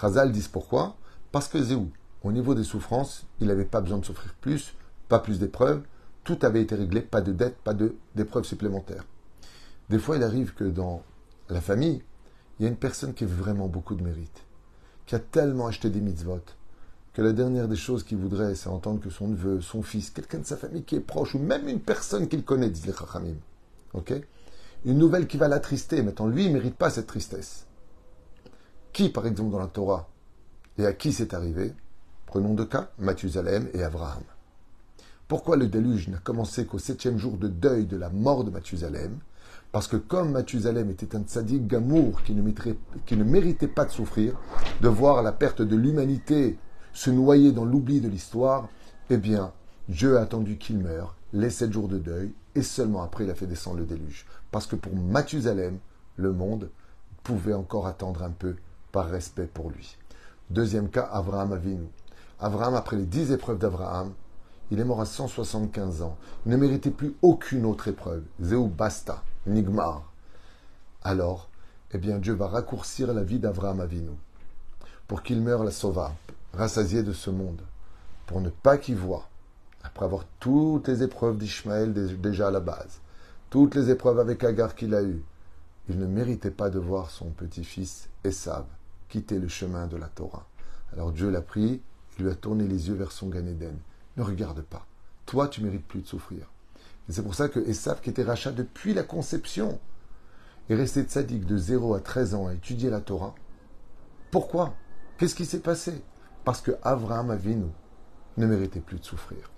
Chazal 0.00 0.32
dit 0.32 0.48
pourquoi? 0.50 0.96
Parce 1.32 1.48
que 1.48 1.62
Zéhou, 1.62 1.90
au 2.22 2.32
niveau 2.32 2.54
des 2.54 2.64
souffrances, 2.64 3.26
il 3.40 3.48
n'avait 3.48 3.64
pas 3.66 3.82
besoin 3.82 3.98
de 3.98 4.04
souffrir 4.04 4.34
plus, 4.40 4.74
pas 5.08 5.18
plus 5.18 5.38
d'épreuves, 5.38 5.82
tout 6.24 6.38
avait 6.42 6.62
été 6.62 6.74
réglé, 6.74 7.02
pas 7.02 7.20
de 7.20 7.32
dette, 7.32 7.58
pas 7.58 7.74
d'épreuves 8.14 8.44
supplémentaires. 8.44 9.04
Des 9.90 9.98
fois, 9.98 10.16
il 10.16 10.22
arrive 10.22 10.54
que 10.54 10.64
dans 10.64 11.02
la 11.50 11.60
famille, 11.60 12.02
il 12.58 12.62
y 12.62 12.66
a 12.66 12.70
une 12.70 12.76
personne 12.76 13.12
qui 13.12 13.24
a 13.24 13.26
vraiment 13.26 13.68
beaucoup 13.68 13.94
de 13.94 14.02
mérite, 14.02 14.44
qui 15.06 15.14
a 15.14 15.18
tellement 15.18 15.66
acheté 15.66 15.90
des 15.90 16.00
mitzvot, 16.00 16.40
que 17.12 17.22
la 17.22 17.32
dernière 17.32 17.68
des 17.68 17.76
choses 17.76 18.02
qu'il 18.02 18.18
voudrait, 18.18 18.54
c'est 18.54 18.68
entendre 18.68 19.00
que 19.00 19.10
son 19.10 19.28
neveu, 19.28 19.60
son 19.60 19.82
fils, 19.82 20.10
quelqu'un 20.10 20.38
de 20.38 20.46
sa 20.46 20.56
famille 20.56 20.82
qui 20.82 20.96
est 20.96 21.00
proche, 21.00 21.34
ou 21.34 21.38
même 21.38 21.68
une 21.68 21.80
personne 21.80 22.28
qu'il 22.28 22.44
connaît, 22.44 22.70
disent 22.70 22.86
les 22.86 22.92
Chachamim. 22.92 23.36
Ok? 23.92 24.12
Une 24.84 24.98
nouvelle 24.98 25.26
qui 25.26 25.36
va 25.36 25.48
l'attrister. 25.48 26.02
Maintenant, 26.02 26.26
lui, 26.26 26.44
il 26.44 26.48
ne 26.48 26.54
mérite 26.54 26.76
pas 26.76 26.90
cette 26.90 27.06
tristesse. 27.06 27.66
Qui, 28.92 29.08
par 29.08 29.26
exemple, 29.26 29.50
dans 29.50 29.58
la 29.58 29.66
Torah, 29.66 30.08
et 30.76 30.86
à 30.86 30.92
qui 30.92 31.12
c'est 31.12 31.34
arrivé? 31.34 31.72
Prenons 32.26 32.54
deux 32.54 32.66
cas, 32.66 32.90
Mathusalem 32.98 33.68
et 33.74 33.82
Abraham. 33.84 34.22
Pourquoi 35.28 35.56
le 35.56 35.68
déluge 35.68 36.08
n'a 36.08 36.18
commencé 36.18 36.66
qu'au 36.66 36.78
septième 36.78 37.18
jour 37.18 37.36
de 37.36 37.48
deuil 37.48 37.86
de 37.86 37.96
la 37.96 38.10
mort 38.10 38.44
de 38.44 38.50
Mathusalem? 38.50 39.18
Parce 39.74 39.88
que 39.88 39.96
comme 39.96 40.30
Mathusalem 40.30 40.88
était 40.90 41.16
un 41.16 41.22
tzaddik 41.22 41.66
gamour 41.66 42.22
qui 42.22 42.32
ne, 42.32 42.48
qui 43.06 43.16
ne 43.16 43.24
méritait 43.24 43.66
pas 43.66 43.84
de 43.84 43.90
souffrir, 43.90 44.34
de 44.80 44.86
voir 44.86 45.20
la 45.20 45.32
perte 45.32 45.62
de 45.62 45.74
l'humanité 45.74 46.56
se 46.92 47.10
noyer 47.10 47.50
dans 47.50 47.64
l'oubli 47.64 48.00
de 48.00 48.06
l'histoire, 48.06 48.68
eh 49.10 49.16
bien, 49.16 49.50
Dieu 49.88 50.16
a 50.16 50.20
attendu 50.20 50.58
qu'il 50.58 50.78
meure, 50.78 51.16
les 51.32 51.50
sept 51.50 51.72
jours 51.72 51.88
de 51.88 51.98
deuil, 51.98 52.32
et 52.54 52.62
seulement 52.62 53.02
après 53.02 53.24
il 53.24 53.30
a 53.30 53.34
fait 53.34 53.48
descendre 53.48 53.78
le 53.78 53.84
déluge. 53.84 54.26
Parce 54.52 54.68
que 54.68 54.76
pour 54.76 54.94
Mathusalem, 54.94 55.78
le 56.18 56.32
monde 56.32 56.70
pouvait 57.24 57.52
encore 57.52 57.88
attendre 57.88 58.22
un 58.22 58.30
peu 58.30 58.54
par 58.92 59.08
respect 59.08 59.50
pour 59.52 59.70
lui. 59.70 59.96
Deuxième 60.50 60.88
cas, 60.88 61.08
Abraham 61.10 61.52
Avinu. 61.52 61.88
Abraham, 62.38 62.76
après 62.76 62.96
les 62.96 63.06
dix 63.06 63.32
épreuves 63.32 63.58
d'Abraham, 63.58 64.12
il 64.70 64.78
est 64.78 64.84
mort 64.84 65.00
à 65.00 65.04
175 65.04 66.02
ans. 66.02 66.16
Ne 66.46 66.56
méritait 66.56 66.92
plus 66.92 67.16
aucune 67.22 67.66
autre 67.66 67.88
épreuve. 67.88 68.22
Zéou 68.40 68.68
basta. 68.68 69.20
Nigmar. 69.46 70.10
Alors, 71.02 71.48
eh 71.92 71.98
bien, 71.98 72.18
Dieu 72.18 72.34
va 72.34 72.48
raccourcir 72.48 73.12
la 73.12 73.22
vie 73.22 73.38
d'Avraham 73.38 73.80
Avinu 73.80 74.10
pour 75.06 75.22
qu'il 75.22 75.42
meure 75.42 75.64
la 75.64 75.70
sauva, 75.70 76.14
rassasié 76.54 77.02
de 77.02 77.12
ce 77.12 77.30
monde, 77.30 77.60
pour 78.26 78.40
ne 78.40 78.48
pas 78.48 78.78
qu'il 78.78 78.96
voie, 78.96 79.28
après 79.82 80.06
avoir 80.06 80.24
toutes 80.40 80.88
les 80.88 81.02
épreuves 81.02 81.36
d'Ishmaël 81.36 81.92
déjà 82.20 82.48
à 82.48 82.50
la 82.50 82.60
base, 82.60 83.00
toutes 83.50 83.74
les 83.74 83.90
épreuves 83.90 84.18
avec 84.18 84.42
Agar 84.44 84.74
qu'il 84.74 84.94
a 84.94 85.02
eues, 85.02 85.22
il 85.88 85.98
ne 85.98 86.06
méritait 86.06 86.50
pas 86.50 86.70
de 86.70 86.78
voir 86.78 87.10
son 87.10 87.26
petit-fils 87.26 88.08
Esav 88.24 88.64
quitter 89.10 89.38
le 89.38 89.48
chemin 89.48 89.86
de 89.86 89.96
la 89.96 90.08
Torah. 90.08 90.46
Alors 90.92 91.12
Dieu 91.12 91.30
l'a 91.30 91.42
pris, 91.42 91.82
il 92.18 92.24
lui 92.24 92.30
a 92.30 92.34
tourné 92.34 92.66
les 92.66 92.88
yeux 92.88 92.94
vers 92.94 93.12
son 93.12 93.28
Gan 93.28 93.44
Ne 94.16 94.22
regarde 94.22 94.62
pas. 94.62 94.86
Toi, 95.26 95.48
tu 95.48 95.62
mérites 95.62 95.86
plus 95.86 96.00
de 96.00 96.06
souffrir. 96.06 96.46
Et 97.08 97.12
c'est 97.12 97.22
pour 97.22 97.34
ça 97.34 97.48
que 97.48 97.60
Esav, 97.60 98.00
qui 98.00 98.10
était 98.10 98.22
rachat 98.22 98.52
depuis 98.52 98.94
la 98.94 99.02
conception, 99.02 99.78
est 100.68 100.74
resté 100.74 101.02
tzaddik 101.02 101.44
de 101.44 101.56
0 101.56 101.94
à 101.94 102.00
13 102.00 102.34
ans 102.34 102.46
à 102.46 102.54
étudier 102.54 102.88
la 102.90 103.00
Torah. 103.00 103.34
Pourquoi? 104.30 104.74
Qu'est-ce 105.18 105.34
qui 105.34 105.44
s'est 105.44 105.60
passé? 105.60 106.02
Parce 106.44 106.60
que 106.60 106.72
Avraham 106.82 107.30
Avinu 107.30 107.66
ne 108.36 108.46
méritait 108.46 108.80
plus 108.80 108.98
de 108.98 109.04
souffrir. 109.04 109.50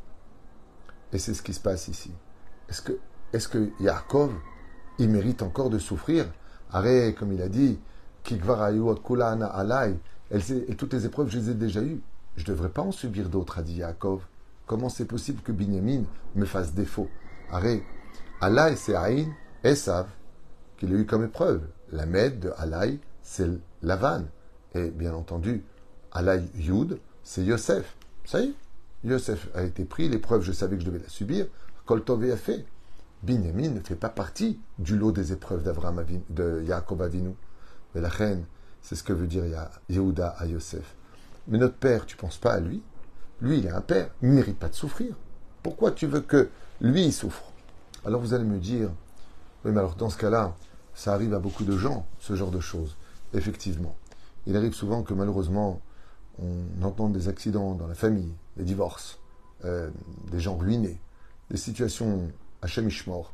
Et 1.13 1.19
c'est 1.19 1.35
ce 1.35 1.43
qui 1.43 1.55
se 1.55 1.61
passe 1.61 1.89
ici. 1.89 2.13
Est-ce 2.69 2.83
que, 2.83 2.99
est 3.33 3.81
Yaakov, 3.81 4.33
il 4.99 5.09
mérite 5.09 5.43
encore 5.43 5.71
de 5.71 5.79
souffrir? 5.79 6.27
Arrête, 6.73 7.17
comme 7.17 7.33
il 7.33 7.41
a 7.41 7.49
dit, 7.49 7.79
alai, 9.53 9.99
et 10.31 10.75
toutes 10.75 10.93
les 10.93 11.07
épreuves, 11.07 11.31
je 11.31 11.39
les 11.39 11.51
ai 11.51 11.55
déjà 11.55 11.81
eues. 11.81 12.03
Je 12.37 12.43
ne 12.43 12.49
devrais 12.49 12.71
pas 12.71 12.83
en 12.83 12.93
subir 12.93 13.29
d'autres, 13.29 13.59
a 13.59 13.63
dit 13.63 13.77
Yaakov. 13.77 14.27
Comment 14.67 14.89
c'est 14.89 15.05
possible 15.05 15.41
que 15.43 15.53
Binyamin 15.53 16.03
me 16.35 16.45
fasse 16.45 16.75
défaut? 16.75 17.09
Arrête. 17.51 17.83
Alay, 18.41 18.77
c'est 18.77 18.95
Aïn, 18.95 19.33
Esav, 19.65 20.09
qu'il 20.77 20.93
a 20.93 20.97
eu 20.97 21.07
comme 21.07 21.25
épreuve. 21.25 21.63
La 21.93 22.07
med 22.07 22.41
de 22.41 22.53
Alay, 22.59 22.99
c'est 23.23 23.49
Lavan. 23.83 24.25
Et 24.75 24.91
bien 24.91 25.15
entendu, 25.15 25.65
Alay 26.13 26.43
Yud, 26.57 26.99
c'est 27.23 27.45
Yosef. 27.45 27.97
Ça 28.25 28.41
y 28.41 28.49
est, 28.49 28.55
Yosef 29.05 29.49
a 29.55 29.63
été 29.63 29.85
pris, 29.85 30.09
l'épreuve, 30.09 30.43
je 30.43 30.53
savais 30.53 30.77
que 30.77 30.83
je 30.83 30.87
devais 30.87 30.99
la 30.99 31.09
subir. 31.09 31.47
Koltové 31.85 32.33
a 32.33 32.37
fait. 32.37 32.65
Binyamin 33.23 33.71
ne 33.71 33.81
fait 33.81 33.95
pas 33.95 34.09
partie 34.09 34.61
du 34.79 34.97
lot 34.97 35.13
des 35.13 35.33
épreuves 35.33 35.63
d'Avraham 35.63 36.05
de 36.29 36.63
Yaakov 36.67 37.03
Avinu. 37.03 37.35
Mais 37.95 38.01
la 38.01 38.09
reine, 38.09 38.45
c'est 38.83 38.95
ce 38.97 39.03
que 39.03 39.13
veut 39.13 39.27
dire 39.27 39.45
Yehuda 39.89 40.29
à 40.39 40.47
Yosef. 40.47 40.95
Mais 41.49 41.59
notre 41.59 41.77
père, 41.77 42.07
tu 42.07 42.17
penses 42.17 42.39
pas 42.39 42.53
à 42.53 42.61
lui? 42.61 42.83
Lui, 43.41 43.59
il 43.59 43.67
est 43.67 43.71
un 43.71 43.81
père, 43.81 44.11
il 44.23 44.31
ne 44.31 44.35
mérite 44.35 44.59
pas 44.59 44.69
de 44.69 44.75
souffrir. 44.75 45.15
Pourquoi 45.63 45.93
tu 45.93 46.07
veux 46.07 46.21
que 46.21 46.49
lui, 46.81 47.07
il 47.07 47.13
souffre. 47.13 47.45
Alors 48.05 48.21
vous 48.21 48.35
allez 48.35 48.45
me 48.45 48.59
dire, 48.59 48.91
oui, 49.65 49.73
mais 49.73 49.79
alors 49.79 49.95
dans 49.95 50.11
ce 50.11 50.19
cas-là, 50.19 50.55
ça 50.95 51.13
arrive 51.13 51.35
à 51.35 51.39
beaucoup 51.39 51.65
de 51.65 51.77
gens, 51.77 52.07
ce 52.21 52.37
genre 52.37 52.51
de 52.51 52.61
choses. 52.61 52.97
Effectivement. 53.35 53.95
Il 54.47 54.57
arrive 54.57 54.75
souvent 54.75 55.03
que 55.03 55.13
malheureusement, 55.13 55.81
on 56.39 56.85
entende 56.85 57.13
des 57.13 57.29
accidents 57.29 57.75
dans 57.75 57.87
la 57.87 57.95
famille, 57.95 58.33
des 58.57 58.65
divorces, 58.65 59.19
euh, 59.65 59.91
des 60.31 60.41
gens 60.41 60.57
ruinés, 60.57 61.01
des 61.51 61.57
situations 61.57 62.31
à 62.63 62.67
chemichemort. 62.67 63.33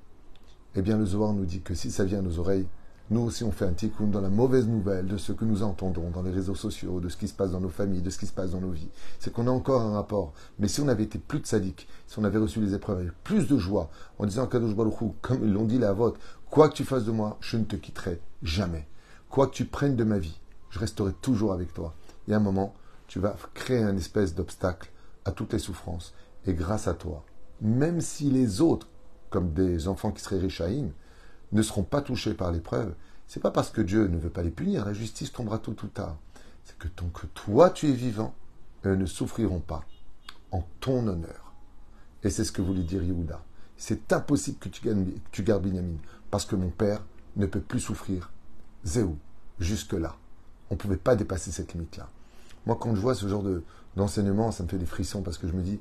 Eh 0.74 0.82
bien, 0.82 0.96
le 0.96 1.04
Zohar 1.04 1.32
nous 1.32 1.44
dit 1.44 1.60
que 1.60 1.74
si 1.74 1.90
ça 1.90 2.04
vient 2.04 2.20
à 2.20 2.22
nos 2.22 2.38
oreilles, 2.38 2.66
Nous 3.10 3.20
aussi, 3.20 3.44
on 3.44 3.52
fait 3.52 3.66
un 3.66 3.72
tikkun 3.72 4.06
dans 4.06 4.20
la 4.20 4.30
mauvaise 4.30 4.66
nouvelle 4.66 5.06
de 5.06 5.16
ce 5.16 5.32
que 5.32 5.44
nous 5.44 5.62
entendons 5.62 6.10
dans 6.10 6.22
les 6.22 6.30
réseaux 6.30 6.54
sociaux, 6.54 7.00
de 7.00 7.08
ce 7.08 7.16
qui 7.16 7.28
se 7.28 7.34
passe 7.34 7.50
dans 7.50 7.60
nos 7.60 7.68
familles, 7.68 8.00
de 8.00 8.10
ce 8.10 8.18
qui 8.18 8.26
se 8.26 8.32
passe 8.32 8.52
dans 8.52 8.60
nos 8.60 8.70
vies. 8.70 8.88
C'est 9.18 9.32
qu'on 9.32 9.48
a 9.48 9.50
encore 9.50 9.82
un 9.82 9.92
rapport. 9.92 10.32
Mais 10.58 10.68
si 10.68 10.80
on 10.80 10.88
avait 10.88 11.02
été 11.02 11.18
plus 11.18 11.40
de 11.40 11.46
sadique, 11.46 11.88
si 12.06 12.18
on 12.18 12.24
avait 12.24 12.38
reçu 12.38 12.60
les 12.60 12.74
épreuves 12.74 13.00
avec 13.00 13.12
plus 13.24 13.48
de 13.48 13.58
joie, 13.58 13.90
en 14.18 14.26
disant 14.26 14.46
Kadosh 14.46 14.74
Baruch 14.74 14.94
comme 15.20 15.44
ils 15.44 15.52
l'ont 15.52 15.66
dit 15.66 15.78
la 15.78 15.92
vôtre, 15.92 16.20
quoi 16.48 16.68
que 16.68 16.74
tu 16.74 16.84
fasses 16.84 17.04
de 17.04 17.10
moi, 17.10 17.36
je 17.40 17.56
ne 17.56 17.64
te 17.64 17.76
quitterai 17.76 18.20
jamais. 18.42 18.86
Quoi 19.28 19.46
que 19.46 19.54
tu 19.54 19.64
prennes 19.64 19.96
de 19.96 20.04
ma 20.04 20.18
vie, 20.18 20.40
je 20.70 20.78
resterai 20.78 21.12
toujours 21.20 21.52
avec 21.52 21.74
toi. 21.74 21.94
Et 22.28 22.34
à 22.34 22.36
un 22.36 22.40
moment, 22.40 22.74
tu 23.08 23.18
vas 23.18 23.36
créer 23.52 23.82
un 23.82 23.96
espèce 23.96 24.34
d'obstacle 24.34 24.90
à 25.24 25.32
toutes 25.32 25.52
les 25.52 25.58
souffrances. 25.58 26.14
Et 26.46 26.54
grâce 26.54 26.88
à 26.88 26.94
toi, 26.94 27.24
même 27.60 28.00
si 28.00 28.30
les 28.30 28.60
autres, 28.60 28.88
comme 29.28 29.52
des 29.52 29.88
enfants 29.88 30.12
qui 30.12 30.22
seraient 30.22 30.38
richaïm, 30.38 30.92
ne 31.52 31.62
seront 31.62 31.82
pas 31.82 32.00
touchés 32.00 32.34
par 32.34 32.50
l'épreuve, 32.50 32.94
c'est 33.28 33.40
pas 33.40 33.50
parce 33.50 33.70
que 33.70 33.80
Dieu 33.80 34.08
ne 34.08 34.18
veut 34.18 34.30
pas 34.30 34.42
les 34.42 34.50
punir, 34.50 34.84
la 34.84 34.92
justice 34.92 35.32
tombera 35.32 35.58
tôt 35.58 35.76
ou 35.82 35.86
tard. 35.86 36.16
C'est 36.64 36.78
que 36.78 36.88
tant 36.88 37.08
que 37.08 37.26
toi 37.26 37.70
tu 37.70 37.88
es 37.88 37.92
vivant, 37.92 38.34
eux 38.84 38.94
ne 38.94 39.06
souffriront 39.06 39.60
pas 39.60 39.84
en 40.50 40.64
ton 40.80 41.06
honneur. 41.06 41.52
Et 42.22 42.30
c'est 42.30 42.44
ce 42.44 42.52
que 42.52 42.62
voulait 42.62 42.82
dire 42.82 43.02
Yehuda. 43.02 43.42
C'est 43.76 44.12
impossible 44.12 44.58
que 44.58 44.68
tu, 44.68 44.82
tu 45.32 45.42
gardes 45.42 45.62
Binyamin, 45.62 45.96
parce 46.30 46.44
que 46.44 46.56
mon 46.56 46.70
père 46.70 47.02
ne 47.36 47.46
peut 47.46 47.60
plus 47.60 47.80
souffrir. 47.80 48.30
Zéou, 48.84 49.16
jusque-là. 49.58 50.16
On 50.70 50.74
ne 50.74 50.78
pouvait 50.78 50.96
pas 50.96 51.16
dépasser 51.16 51.50
cette 51.50 51.74
limite-là. 51.74 52.08
Moi, 52.66 52.76
quand 52.80 52.94
je 52.94 53.00
vois 53.00 53.14
ce 53.14 53.26
genre 53.26 53.44
d'enseignement, 53.96 54.52
ça 54.52 54.62
me 54.62 54.68
fait 54.68 54.78
des 54.78 54.86
frissons 54.86 55.22
parce 55.22 55.38
que 55.38 55.48
je 55.48 55.52
me 55.52 55.62
dis, 55.62 55.76
vous 55.76 55.80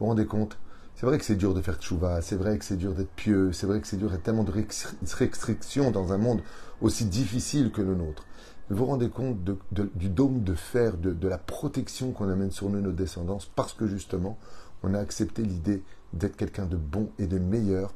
vous 0.00 0.06
rendez 0.06 0.26
compte, 0.26 0.58
c'est 0.94 1.06
vrai 1.06 1.18
que 1.18 1.24
c'est 1.24 1.36
dur 1.36 1.54
de 1.54 1.62
faire 1.62 1.78
tchouva, 1.78 2.20
c'est 2.20 2.36
vrai 2.36 2.58
que 2.58 2.64
c'est 2.64 2.76
dur 2.76 2.94
d'être 2.94 3.10
pieux, 3.10 3.52
c'est 3.52 3.66
vrai 3.66 3.80
que 3.80 3.86
c'est 3.86 3.96
dur 3.96 4.10
d'être 4.10 4.22
tellement 4.22 4.44
de 4.44 4.52
restrictions 4.52 5.90
dans 5.90 6.12
un 6.12 6.18
monde 6.18 6.42
aussi 6.80 7.06
difficile 7.06 7.72
que 7.72 7.80
le 7.80 7.94
nôtre. 7.94 8.26
vous 8.68 8.76
vous 8.76 8.86
rendez 8.86 9.08
compte 9.08 9.38
du 9.72 10.08
dôme 10.08 10.42
de 10.42 10.54
fer, 10.54 10.96
de, 10.96 11.28
la 11.28 11.38
protection 11.38 12.12
qu'on 12.12 12.28
amène 12.28 12.50
sur 12.50 12.68
nous, 12.68 12.80
nos 12.80 12.92
descendants, 12.92 13.38
parce 13.56 13.72
que 13.72 13.86
justement, 13.86 14.38
on 14.82 14.94
a 14.94 14.98
accepté 14.98 15.42
l'idée 15.42 15.82
d'être 16.12 16.36
quelqu'un 16.36 16.66
de 16.66 16.76
bon 16.76 17.10
et 17.18 17.26
de 17.26 17.38
meilleur. 17.38 17.94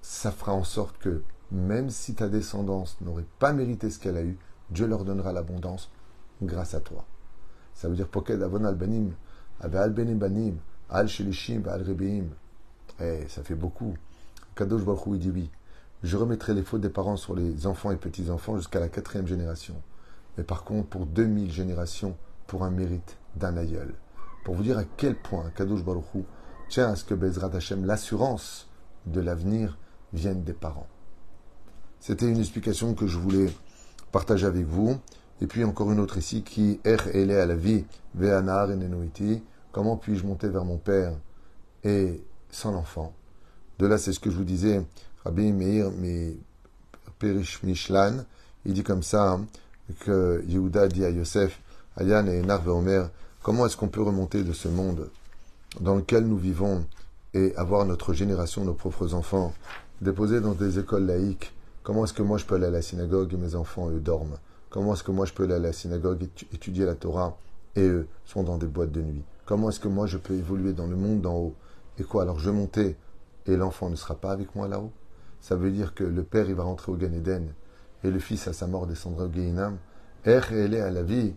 Ça 0.00 0.32
fera 0.32 0.52
en 0.52 0.64
sorte 0.64 0.98
que, 0.98 1.22
même 1.50 1.90
si 1.90 2.14
ta 2.14 2.28
descendance 2.28 2.96
n'aurait 3.02 3.26
pas 3.38 3.52
mérité 3.52 3.90
ce 3.90 3.98
qu'elle 3.98 4.16
a 4.16 4.22
eu, 4.22 4.36
Dieu 4.70 4.86
leur 4.86 5.04
donnera 5.04 5.32
l'abondance 5.32 5.90
grâce 6.42 6.74
à 6.74 6.80
toi. 6.80 7.04
Ça 7.74 7.88
veut 7.88 7.94
dire 7.94 8.08
Poked 8.08 8.42
Avon 8.42 8.64
Albanim, 8.64 9.12
Al 9.60 9.92
Banim, 9.92 10.56
Al 10.92 11.08
Shelishim, 11.08 11.62
Al 11.68 11.82
Rebeim. 11.82 12.26
Eh, 13.00 13.26
ça 13.28 13.42
fait 13.42 13.54
beaucoup. 13.54 13.94
Kadosh 14.54 14.82
Baruch 14.82 15.02
il 15.06 15.18
dit 15.18 15.30
oui. 15.30 15.50
Je 16.02 16.16
remettrai 16.18 16.52
les 16.52 16.62
fautes 16.62 16.82
des 16.82 16.90
parents 16.90 17.16
sur 17.16 17.34
les 17.34 17.66
enfants 17.66 17.90
et 17.92 17.96
petits-enfants 17.96 18.56
jusqu'à 18.58 18.78
la 18.78 18.88
quatrième 18.88 19.26
génération. 19.26 19.74
Mais 20.36 20.44
par 20.44 20.64
contre, 20.64 20.88
pour 20.88 21.06
2000 21.06 21.50
générations, 21.50 22.14
pour 22.46 22.64
un 22.64 22.70
mérite 22.70 23.16
d'un 23.36 23.56
aïeul. 23.56 23.94
Pour 24.44 24.54
vous 24.54 24.62
dire 24.62 24.76
à 24.76 24.84
quel 24.84 25.16
point 25.16 25.50
Kadosh 25.56 25.82
Baruch 25.82 26.26
tient 26.68 26.90
à 26.90 26.96
ce 26.96 27.04
que 27.04 27.14
Bezrat 27.14 27.56
Hashem, 27.56 27.86
l'assurance 27.86 28.68
de 29.06 29.20
l'avenir, 29.20 29.78
vienne 30.12 30.42
des 30.42 30.52
parents. 30.52 30.88
C'était 32.00 32.28
une 32.28 32.38
explication 32.38 32.92
que 32.94 33.06
je 33.06 33.16
voulais 33.16 33.50
partager 34.10 34.44
avec 34.46 34.66
vous. 34.66 34.98
Et 35.40 35.46
puis 35.46 35.64
encore 35.64 35.90
une 35.90 36.00
autre 36.00 36.18
ici 36.18 36.42
qui 36.42 36.80
er 36.84 36.98
à 37.34 37.46
la 37.46 37.56
vie, 37.56 37.86
ve'anar 38.14 38.70
et 38.70 38.76
Comment 39.72 39.96
puis-je 39.96 40.26
monter 40.26 40.48
vers 40.50 40.66
mon 40.66 40.76
père 40.76 41.14
et 41.82 42.22
sans 42.50 42.72
l'enfant 42.72 43.14
De 43.78 43.86
là, 43.86 43.96
c'est 43.96 44.12
ce 44.12 44.20
que 44.20 44.30
je 44.30 44.36
vous 44.36 44.44
disais. 44.44 44.84
Rabbi 45.24 45.50
Meir, 45.50 45.90
mais 45.96 46.36
Perish 47.18 47.62
Mishlan, 47.62 48.24
il 48.66 48.74
dit 48.74 48.82
comme 48.82 49.02
ça 49.02 49.32
hein, 49.32 49.46
que 50.00 50.44
Yehuda 50.46 50.88
dit 50.88 51.06
à 51.06 51.10
Yosef, 51.10 51.58
Ayan 51.96 52.26
et 52.26 52.40
Enar 52.40 52.66
Omer, 52.68 53.08
comment 53.42 53.64
est-ce 53.64 53.78
qu'on 53.78 53.88
peut 53.88 54.02
remonter 54.02 54.44
de 54.44 54.52
ce 54.52 54.68
monde 54.68 55.08
dans 55.80 55.94
lequel 55.94 56.26
nous 56.26 56.36
vivons 56.36 56.84
et 57.32 57.54
avoir 57.56 57.86
notre 57.86 58.12
génération, 58.12 58.64
nos 58.64 58.74
propres 58.74 59.14
enfants, 59.14 59.54
déposés 60.02 60.40
dans 60.40 60.52
des 60.52 60.78
écoles 60.78 61.06
laïques? 61.06 61.52
Comment 61.82 62.04
est-ce 62.04 62.12
que 62.12 62.22
moi 62.22 62.36
je 62.36 62.44
peux 62.44 62.56
aller 62.56 62.66
à 62.66 62.70
la 62.70 62.82
synagogue 62.82 63.32
et 63.32 63.38
mes 63.38 63.54
enfants, 63.54 63.88
eux, 63.88 64.00
dorment? 64.00 64.36
Comment 64.68 64.92
est-ce 64.92 65.02
que 65.02 65.12
moi 65.12 65.24
je 65.24 65.32
peux 65.32 65.44
aller 65.44 65.54
à 65.54 65.58
la 65.58 65.72
synagogue 65.72 66.24
et 66.24 66.54
étudier 66.54 66.84
la 66.84 66.94
Torah 66.94 67.38
et 67.74 67.86
eux 67.86 68.06
sont 68.26 68.42
dans 68.42 68.58
des 68.58 68.66
boîtes 68.66 68.92
de 68.92 69.00
nuit? 69.00 69.24
Comment 69.44 69.70
est-ce 69.70 69.80
que 69.80 69.88
moi 69.88 70.06
je 70.06 70.18
peux 70.18 70.34
évoluer 70.34 70.72
dans 70.72 70.86
le 70.86 70.96
monde 70.96 71.20
d'en 71.20 71.34
haut 71.34 71.54
Et 71.98 72.04
quoi 72.04 72.22
Alors 72.22 72.38
je 72.38 72.50
monter 72.50 72.96
et 73.46 73.56
l'enfant 73.56 73.90
ne 73.90 73.96
sera 73.96 74.14
pas 74.14 74.32
avec 74.32 74.54
moi 74.54 74.68
là-haut 74.68 74.92
Ça 75.40 75.56
veut 75.56 75.70
dire 75.70 75.94
que 75.94 76.04
le 76.04 76.22
père 76.22 76.48
il 76.48 76.54
va 76.54 76.62
rentrer 76.62 76.92
au 76.92 76.96
Gan 76.96 77.12
Eden 77.12 77.52
et 78.04 78.10
le 78.10 78.18
fils 78.18 78.48
à 78.48 78.52
sa 78.52 78.66
mort 78.66 78.86
descendra 78.86 79.24
au 79.24 79.32
Gehinam. 79.32 79.78
Er 80.24 80.40
à 80.80 80.90
la 80.90 81.02
vie, 81.02 81.34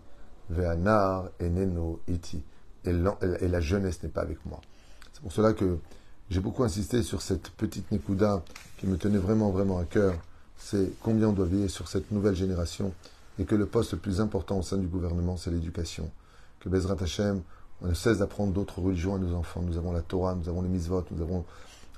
ve'anar 0.50 1.30
eneno 1.40 2.00
iti. 2.08 2.44
Et 2.86 2.92
la 2.94 3.60
jeunesse 3.60 4.04
n'est 4.04 4.10
pas 4.10 4.22
avec 4.22 4.46
moi. 4.46 4.62
C'est 5.12 5.22
pour 5.22 5.32
cela 5.32 5.54
que 5.54 5.78
j'ai 6.30 6.40
beaucoup 6.40 6.64
insisté 6.64 7.02
sur 7.02 7.22
cette 7.22 7.50
petite 7.50 7.92
Nekuda 7.92 8.44
qui 8.78 8.86
me 8.88 8.98
tenait 8.98 9.18
vraiment, 9.18 9.50
vraiment 9.50 9.80
à 9.80 9.86
cœur 9.86 10.14
c'est 10.58 10.92
combien 11.02 11.30
on 11.30 11.34
doit 11.34 11.46
veiller 11.46 11.68
sur 11.68 11.88
cette 11.88 12.12
nouvelle 12.12 12.36
génération 12.36 12.94
et 13.38 13.46
que 13.46 13.56
le 13.56 13.66
poste 13.66 13.94
le 13.94 14.00
plus 14.00 14.22
important 14.22 14.58
au 14.58 14.62
sein 14.62 14.78
du 14.78 14.88
gouvernement, 14.88 15.38
c'est 15.38 15.52
l'éducation. 15.52 16.10
Que 16.60 16.70
Bezrat 16.70 16.98
Hashem, 17.02 17.42
on 17.82 17.88
ne 17.88 17.94
cesse 17.94 18.20
d'apprendre 18.20 18.54
d'autres 18.54 18.80
religions 18.80 19.16
à 19.16 19.20
nos 19.20 19.34
enfants. 19.34 19.62
Nous 19.62 19.78
avons 19.78 19.92
la 19.92 20.02
Torah, 20.02 20.36
nous 20.36 20.50
avons 20.50 20.62
les 20.62 20.70
mitzvot, 20.70 21.04
nous 21.12 21.22
avons 21.22 21.46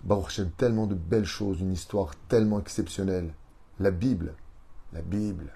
Baruch 0.04 0.42
tellement 0.58 0.88
de 0.88 0.96
belles 0.96 1.26
choses, 1.26 1.62
une 1.62 1.74
histoire 1.74 2.16
tellement 2.28 2.60
exceptionnelle. 2.60 3.34
La 3.80 3.92
Bible, 3.92 4.34
la 4.94 5.02
Bible, 5.02 5.52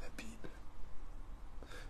la 0.00 0.08
Bible. 0.16 0.48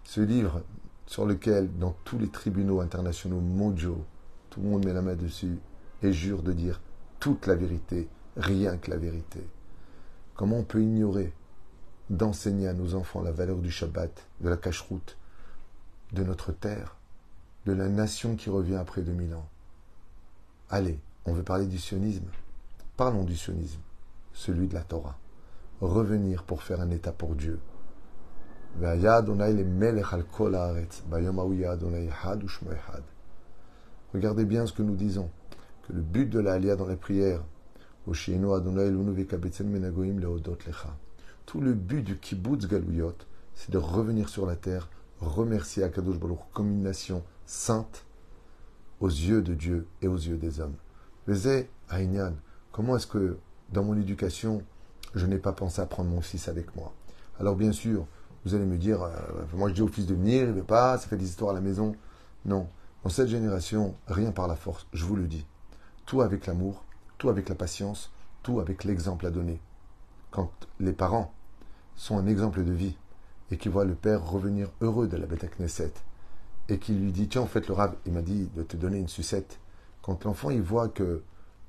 Ce 0.04 0.20
livre 0.20 0.62
sur 1.06 1.26
lequel, 1.26 1.70
dans 1.78 1.94
tous 2.04 2.18
les 2.18 2.28
tribunaux 2.28 2.80
internationaux 2.80 3.40
mondiaux, 3.40 4.04
tout 4.50 4.60
le 4.60 4.68
monde 4.68 4.84
met 4.84 4.92
la 4.92 5.02
main 5.02 5.14
dessus 5.14 5.58
et 6.02 6.12
jure 6.12 6.42
de 6.42 6.52
dire 6.52 6.80
toute 7.20 7.46
la 7.46 7.54
vérité, 7.54 8.08
rien 8.36 8.76
que 8.76 8.90
la 8.90 8.96
vérité. 8.96 9.46
Comment 10.34 10.58
on 10.58 10.64
peut 10.64 10.82
ignorer 10.82 11.32
d'enseigner 12.10 12.66
à 12.66 12.74
nos 12.74 12.94
enfants 12.94 13.22
la 13.22 13.32
valeur 13.32 13.58
du 13.58 13.70
Shabbat, 13.70 14.26
de 14.40 14.48
la 14.48 14.56
cache-route, 14.56 15.16
de 16.12 16.24
notre 16.24 16.52
terre, 16.52 16.96
de 17.66 17.72
la 17.72 17.88
nation 17.88 18.36
qui 18.36 18.50
revient 18.50 18.76
après 18.76 19.02
2000 19.02 19.34
ans 19.34 19.48
Allez, 20.70 20.98
on 21.26 21.32
veut 21.32 21.42
parler 21.42 21.66
du 21.66 21.78
sionisme. 21.78 22.24
Parlons 22.96 23.24
du 23.24 23.36
sionisme, 23.36 23.80
celui 24.32 24.66
de 24.66 24.74
la 24.74 24.82
Torah. 24.82 25.18
Revenir 25.80 26.44
pour 26.44 26.62
faire 26.62 26.80
un 26.80 26.90
état 26.90 27.12
pour 27.12 27.34
Dieu. 27.34 27.60
Regardez 34.14 34.44
bien 34.44 34.66
ce 34.66 34.72
que 34.72 34.82
nous 34.82 34.96
disons, 34.96 35.30
que 35.86 35.92
le 35.92 36.00
but 36.00 36.26
de 36.30 36.40
la 36.40 36.58
dans 36.76 36.86
les 36.86 36.96
prières, 36.96 37.44
tout 41.46 41.60
le 41.60 41.74
but 41.74 42.02
du 42.02 42.18
kibbutz 42.18 42.66
galouyot, 42.66 43.14
c'est 43.54 43.70
de 43.70 43.78
revenir 43.78 44.28
sur 44.28 44.46
la 44.46 44.56
terre, 44.56 44.88
remercier 45.20 45.84
Akadosh 45.84 46.18
Baruch 46.18 46.38
comme 46.52 46.70
une 46.70 46.82
nation 46.82 47.22
sainte 47.52 48.06
aux 49.00 49.08
yeux 49.08 49.42
de 49.42 49.52
Dieu 49.52 49.86
et 50.00 50.08
aux 50.08 50.16
yeux 50.16 50.38
des 50.38 50.60
hommes. 50.60 50.74
Aïnian, 51.90 52.32
comment 52.72 52.96
est-ce 52.96 53.06
que 53.06 53.36
dans 53.70 53.84
mon 53.84 53.94
éducation, 53.94 54.62
je 55.14 55.26
n'ai 55.26 55.36
pas 55.36 55.52
pensé 55.52 55.82
à 55.82 55.86
prendre 55.86 56.08
mon 56.08 56.22
fils 56.22 56.48
avec 56.48 56.74
moi? 56.74 56.94
Alors 57.38 57.54
bien 57.54 57.72
sûr, 57.72 58.06
vous 58.44 58.54
allez 58.54 58.64
me 58.64 58.78
dire, 58.78 59.02
euh, 59.02 59.10
moi 59.52 59.68
je 59.68 59.74
dis 59.74 59.82
au 59.82 59.88
fils 59.88 60.06
de 60.06 60.14
venir, 60.14 60.44
il 60.44 60.48
ne 60.48 60.52
veut 60.52 60.62
pas, 60.62 60.96
ça 60.96 61.08
fait 61.08 61.18
des 61.18 61.26
histoires 61.26 61.50
à 61.50 61.54
la 61.54 61.60
maison. 61.60 61.94
Non, 62.46 62.68
dans 63.04 63.10
cette 63.10 63.28
génération, 63.28 63.94
rien 64.08 64.32
par 64.32 64.48
la 64.48 64.56
force, 64.56 64.86
je 64.94 65.04
vous 65.04 65.16
le 65.16 65.28
dis. 65.28 65.46
Tout 66.06 66.22
avec 66.22 66.46
l'amour, 66.46 66.84
tout 67.18 67.28
avec 67.28 67.50
la 67.50 67.54
patience, 67.54 68.12
tout 68.42 68.60
avec 68.60 68.82
l'exemple 68.84 69.26
à 69.26 69.30
donner. 69.30 69.60
Quand 70.30 70.50
les 70.80 70.94
parents 70.94 71.34
sont 71.96 72.16
un 72.16 72.26
exemple 72.26 72.64
de 72.64 72.72
vie 72.72 72.96
et 73.50 73.58
qui 73.58 73.68
voient 73.68 73.84
le 73.84 73.94
père 73.94 74.26
revenir 74.26 74.70
heureux 74.80 75.06
de 75.06 75.18
la 75.18 75.26
bête 75.26 75.44
à 75.44 75.48
Knesset 75.48 75.92
et 76.68 76.78
qui 76.78 76.92
lui 76.92 77.12
dit 77.12 77.28
Tiens, 77.28 77.42
en 77.42 77.46
fait, 77.46 77.68
le 77.68 77.74
rave, 77.74 77.94
il 78.06 78.12
m'a 78.12 78.22
dit 78.22 78.48
de 78.54 78.62
te 78.62 78.76
donner 78.76 78.98
une 78.98 79.08
sucette. 79.08 79.58
Quand 80.02 80.24
l'enfant 80.24 80.50
il 80.50 80.62
voit 80.62 80.88
que 80.88 81.22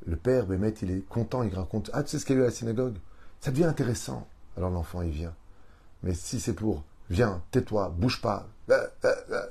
le 0.06 0.16
père, 0.16 0.48
Bémet, 0.48 0.74
il 0.82 0.92
est 0.92 1.08
content, 1.08 1.44
il 1.44 1.54
raconte 1.54 1.90
Ah, 1.94 2.04
tu 2.04 2.10
sais 2.10 2.20
ce 2.20 2.26
qu'il 2.26 2.36
y 2.36 2.40
a 2.40 2.42
eu 2.42 2.44
à 2.44 2.48
la 2.48 2.54
synagogue? 2.54 2.96
Ça 3.42 3.52
devient 3.52 3.66
intéressant. 3.66 4.28
Alors 4.58 4.70
l'enfant, 4.70 5.02
il 5.02 5.12
vient. 5.12 5.34
Mais 6.04 6.14
si 6.14 6.40
c'est 6.40 6.54
pour 6.54 6.84
Viens, 7.10 7.42
tais-toi, 7.52 7.90
bouge 7.90 8.22
pas. 8.22 8.48
Euh, 8.70 8.88
euh, 9.04 9.14
euh. 9.32 9.46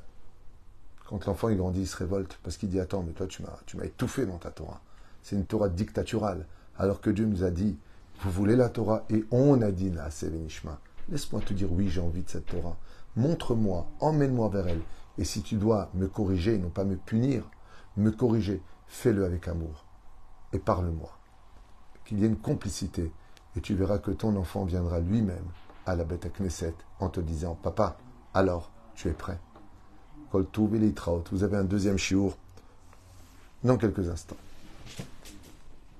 Quand 1.06 1.26
l'enfant 1.26 1.50
il 1.50 1.58
grandit, 1.58 1.82
il 1.82 1.86
se 1.86 1.96
révolte 1.96 2.38
parce 2.42 2.56
qu'il 2.56 2.70
dit 2.70 2.80
Attends, 2.80 3.02
mais 3.02 3.12
toi, 3.12 3.26
tu 3.26 3.42
m'as, 3.42 3.58
tu 3.66 3.76
m'as 3.76 3.84
étouffé 3.84 4.26
dans 4.26 4.38
ta 4.38 4.50
Torah 4.50 4.80
c'est 5.22 5.36
une 5.36 5.46
Torah 5.46 5.68
dictaturale. 5.68 6.46
Alors 6.78 7.00
que 7.00 7.10
Dieu 7.10 7.24
nous 7.24 7.44
a 7.44 7.50
dit, 7.50 7.76
vous 8.20 8.30
voulez 8.30 8.56
la 8.56 8.68
Torah? 8.68 9.04
Et 9.10 9.24
on 9.30 9.62
a 9.62 9.70
dit, 9.70 9.90
Nishma. 9.90 10.78
Laisse-moi 11.08 11.40
te 11.40 11.52
dire, 11.52 11.72
oui, 11.72 11.88
j'ai 11.88 12.00
envie 12.00 12.22
de 12.22 12.28
cette 12.28 12.46
Torah. 12.46 12.76
Montre-moi, 13.16 13.86
emmène-moi 14.00 14.48
vers 14.48 14.68
elle. 14.68 14.80
Et 15.18 15.24
si 15.24 15.42
tu 15.42 15.56
dois 15.56 15.90
me 15.94 16.08
corriger, 16.08 16.58
non 16.58 16.70
pas 16.70 16.84
me 16.84 16.96
punir, 16.96 17.44
me 17.96 18.10
corriger, 18.10 18.62
fais-le 18.86 19.24
avec 19.24 19.48
amour. 19.48 19.84
Et 20.52 20.58
parle-moi. 20.58 21.10
Qu'il 22.04 22.18
y 22.18 22.24
ait 22.24 22.28
une 22.28 22.38
complicité 22.38 23.12
Et 23.56 23.60
tu 23.60 23.74
verras 23.74 23.98
que 23.98 24.10
ton 24.10 24.34
enfant 24.36 24.64
viendra 24.64 25.00
lui-même 25.00 25.44
à 25.86 25.94
la 25.94 26.04
bête 26.04 26.26
à 26.26 26.30
Knesset 26.30 26.74
en 27.00 27.08
te 27.08 27.20
disant 27.20 27.54
Papa, 27.54 27.96
alors 28.34 28.70
tu 28.94 29.08
es 29.08 29.12
prêt? 29.12 29.38
Vous 30.32 31.44
avez 31.44 31.56
un 31.58 31.64
deuxième 31.64 31.98
chiour 31.98 32.38
dans 33.62 33.76
quelques 33.76 34.08
instants. 34.08 34.36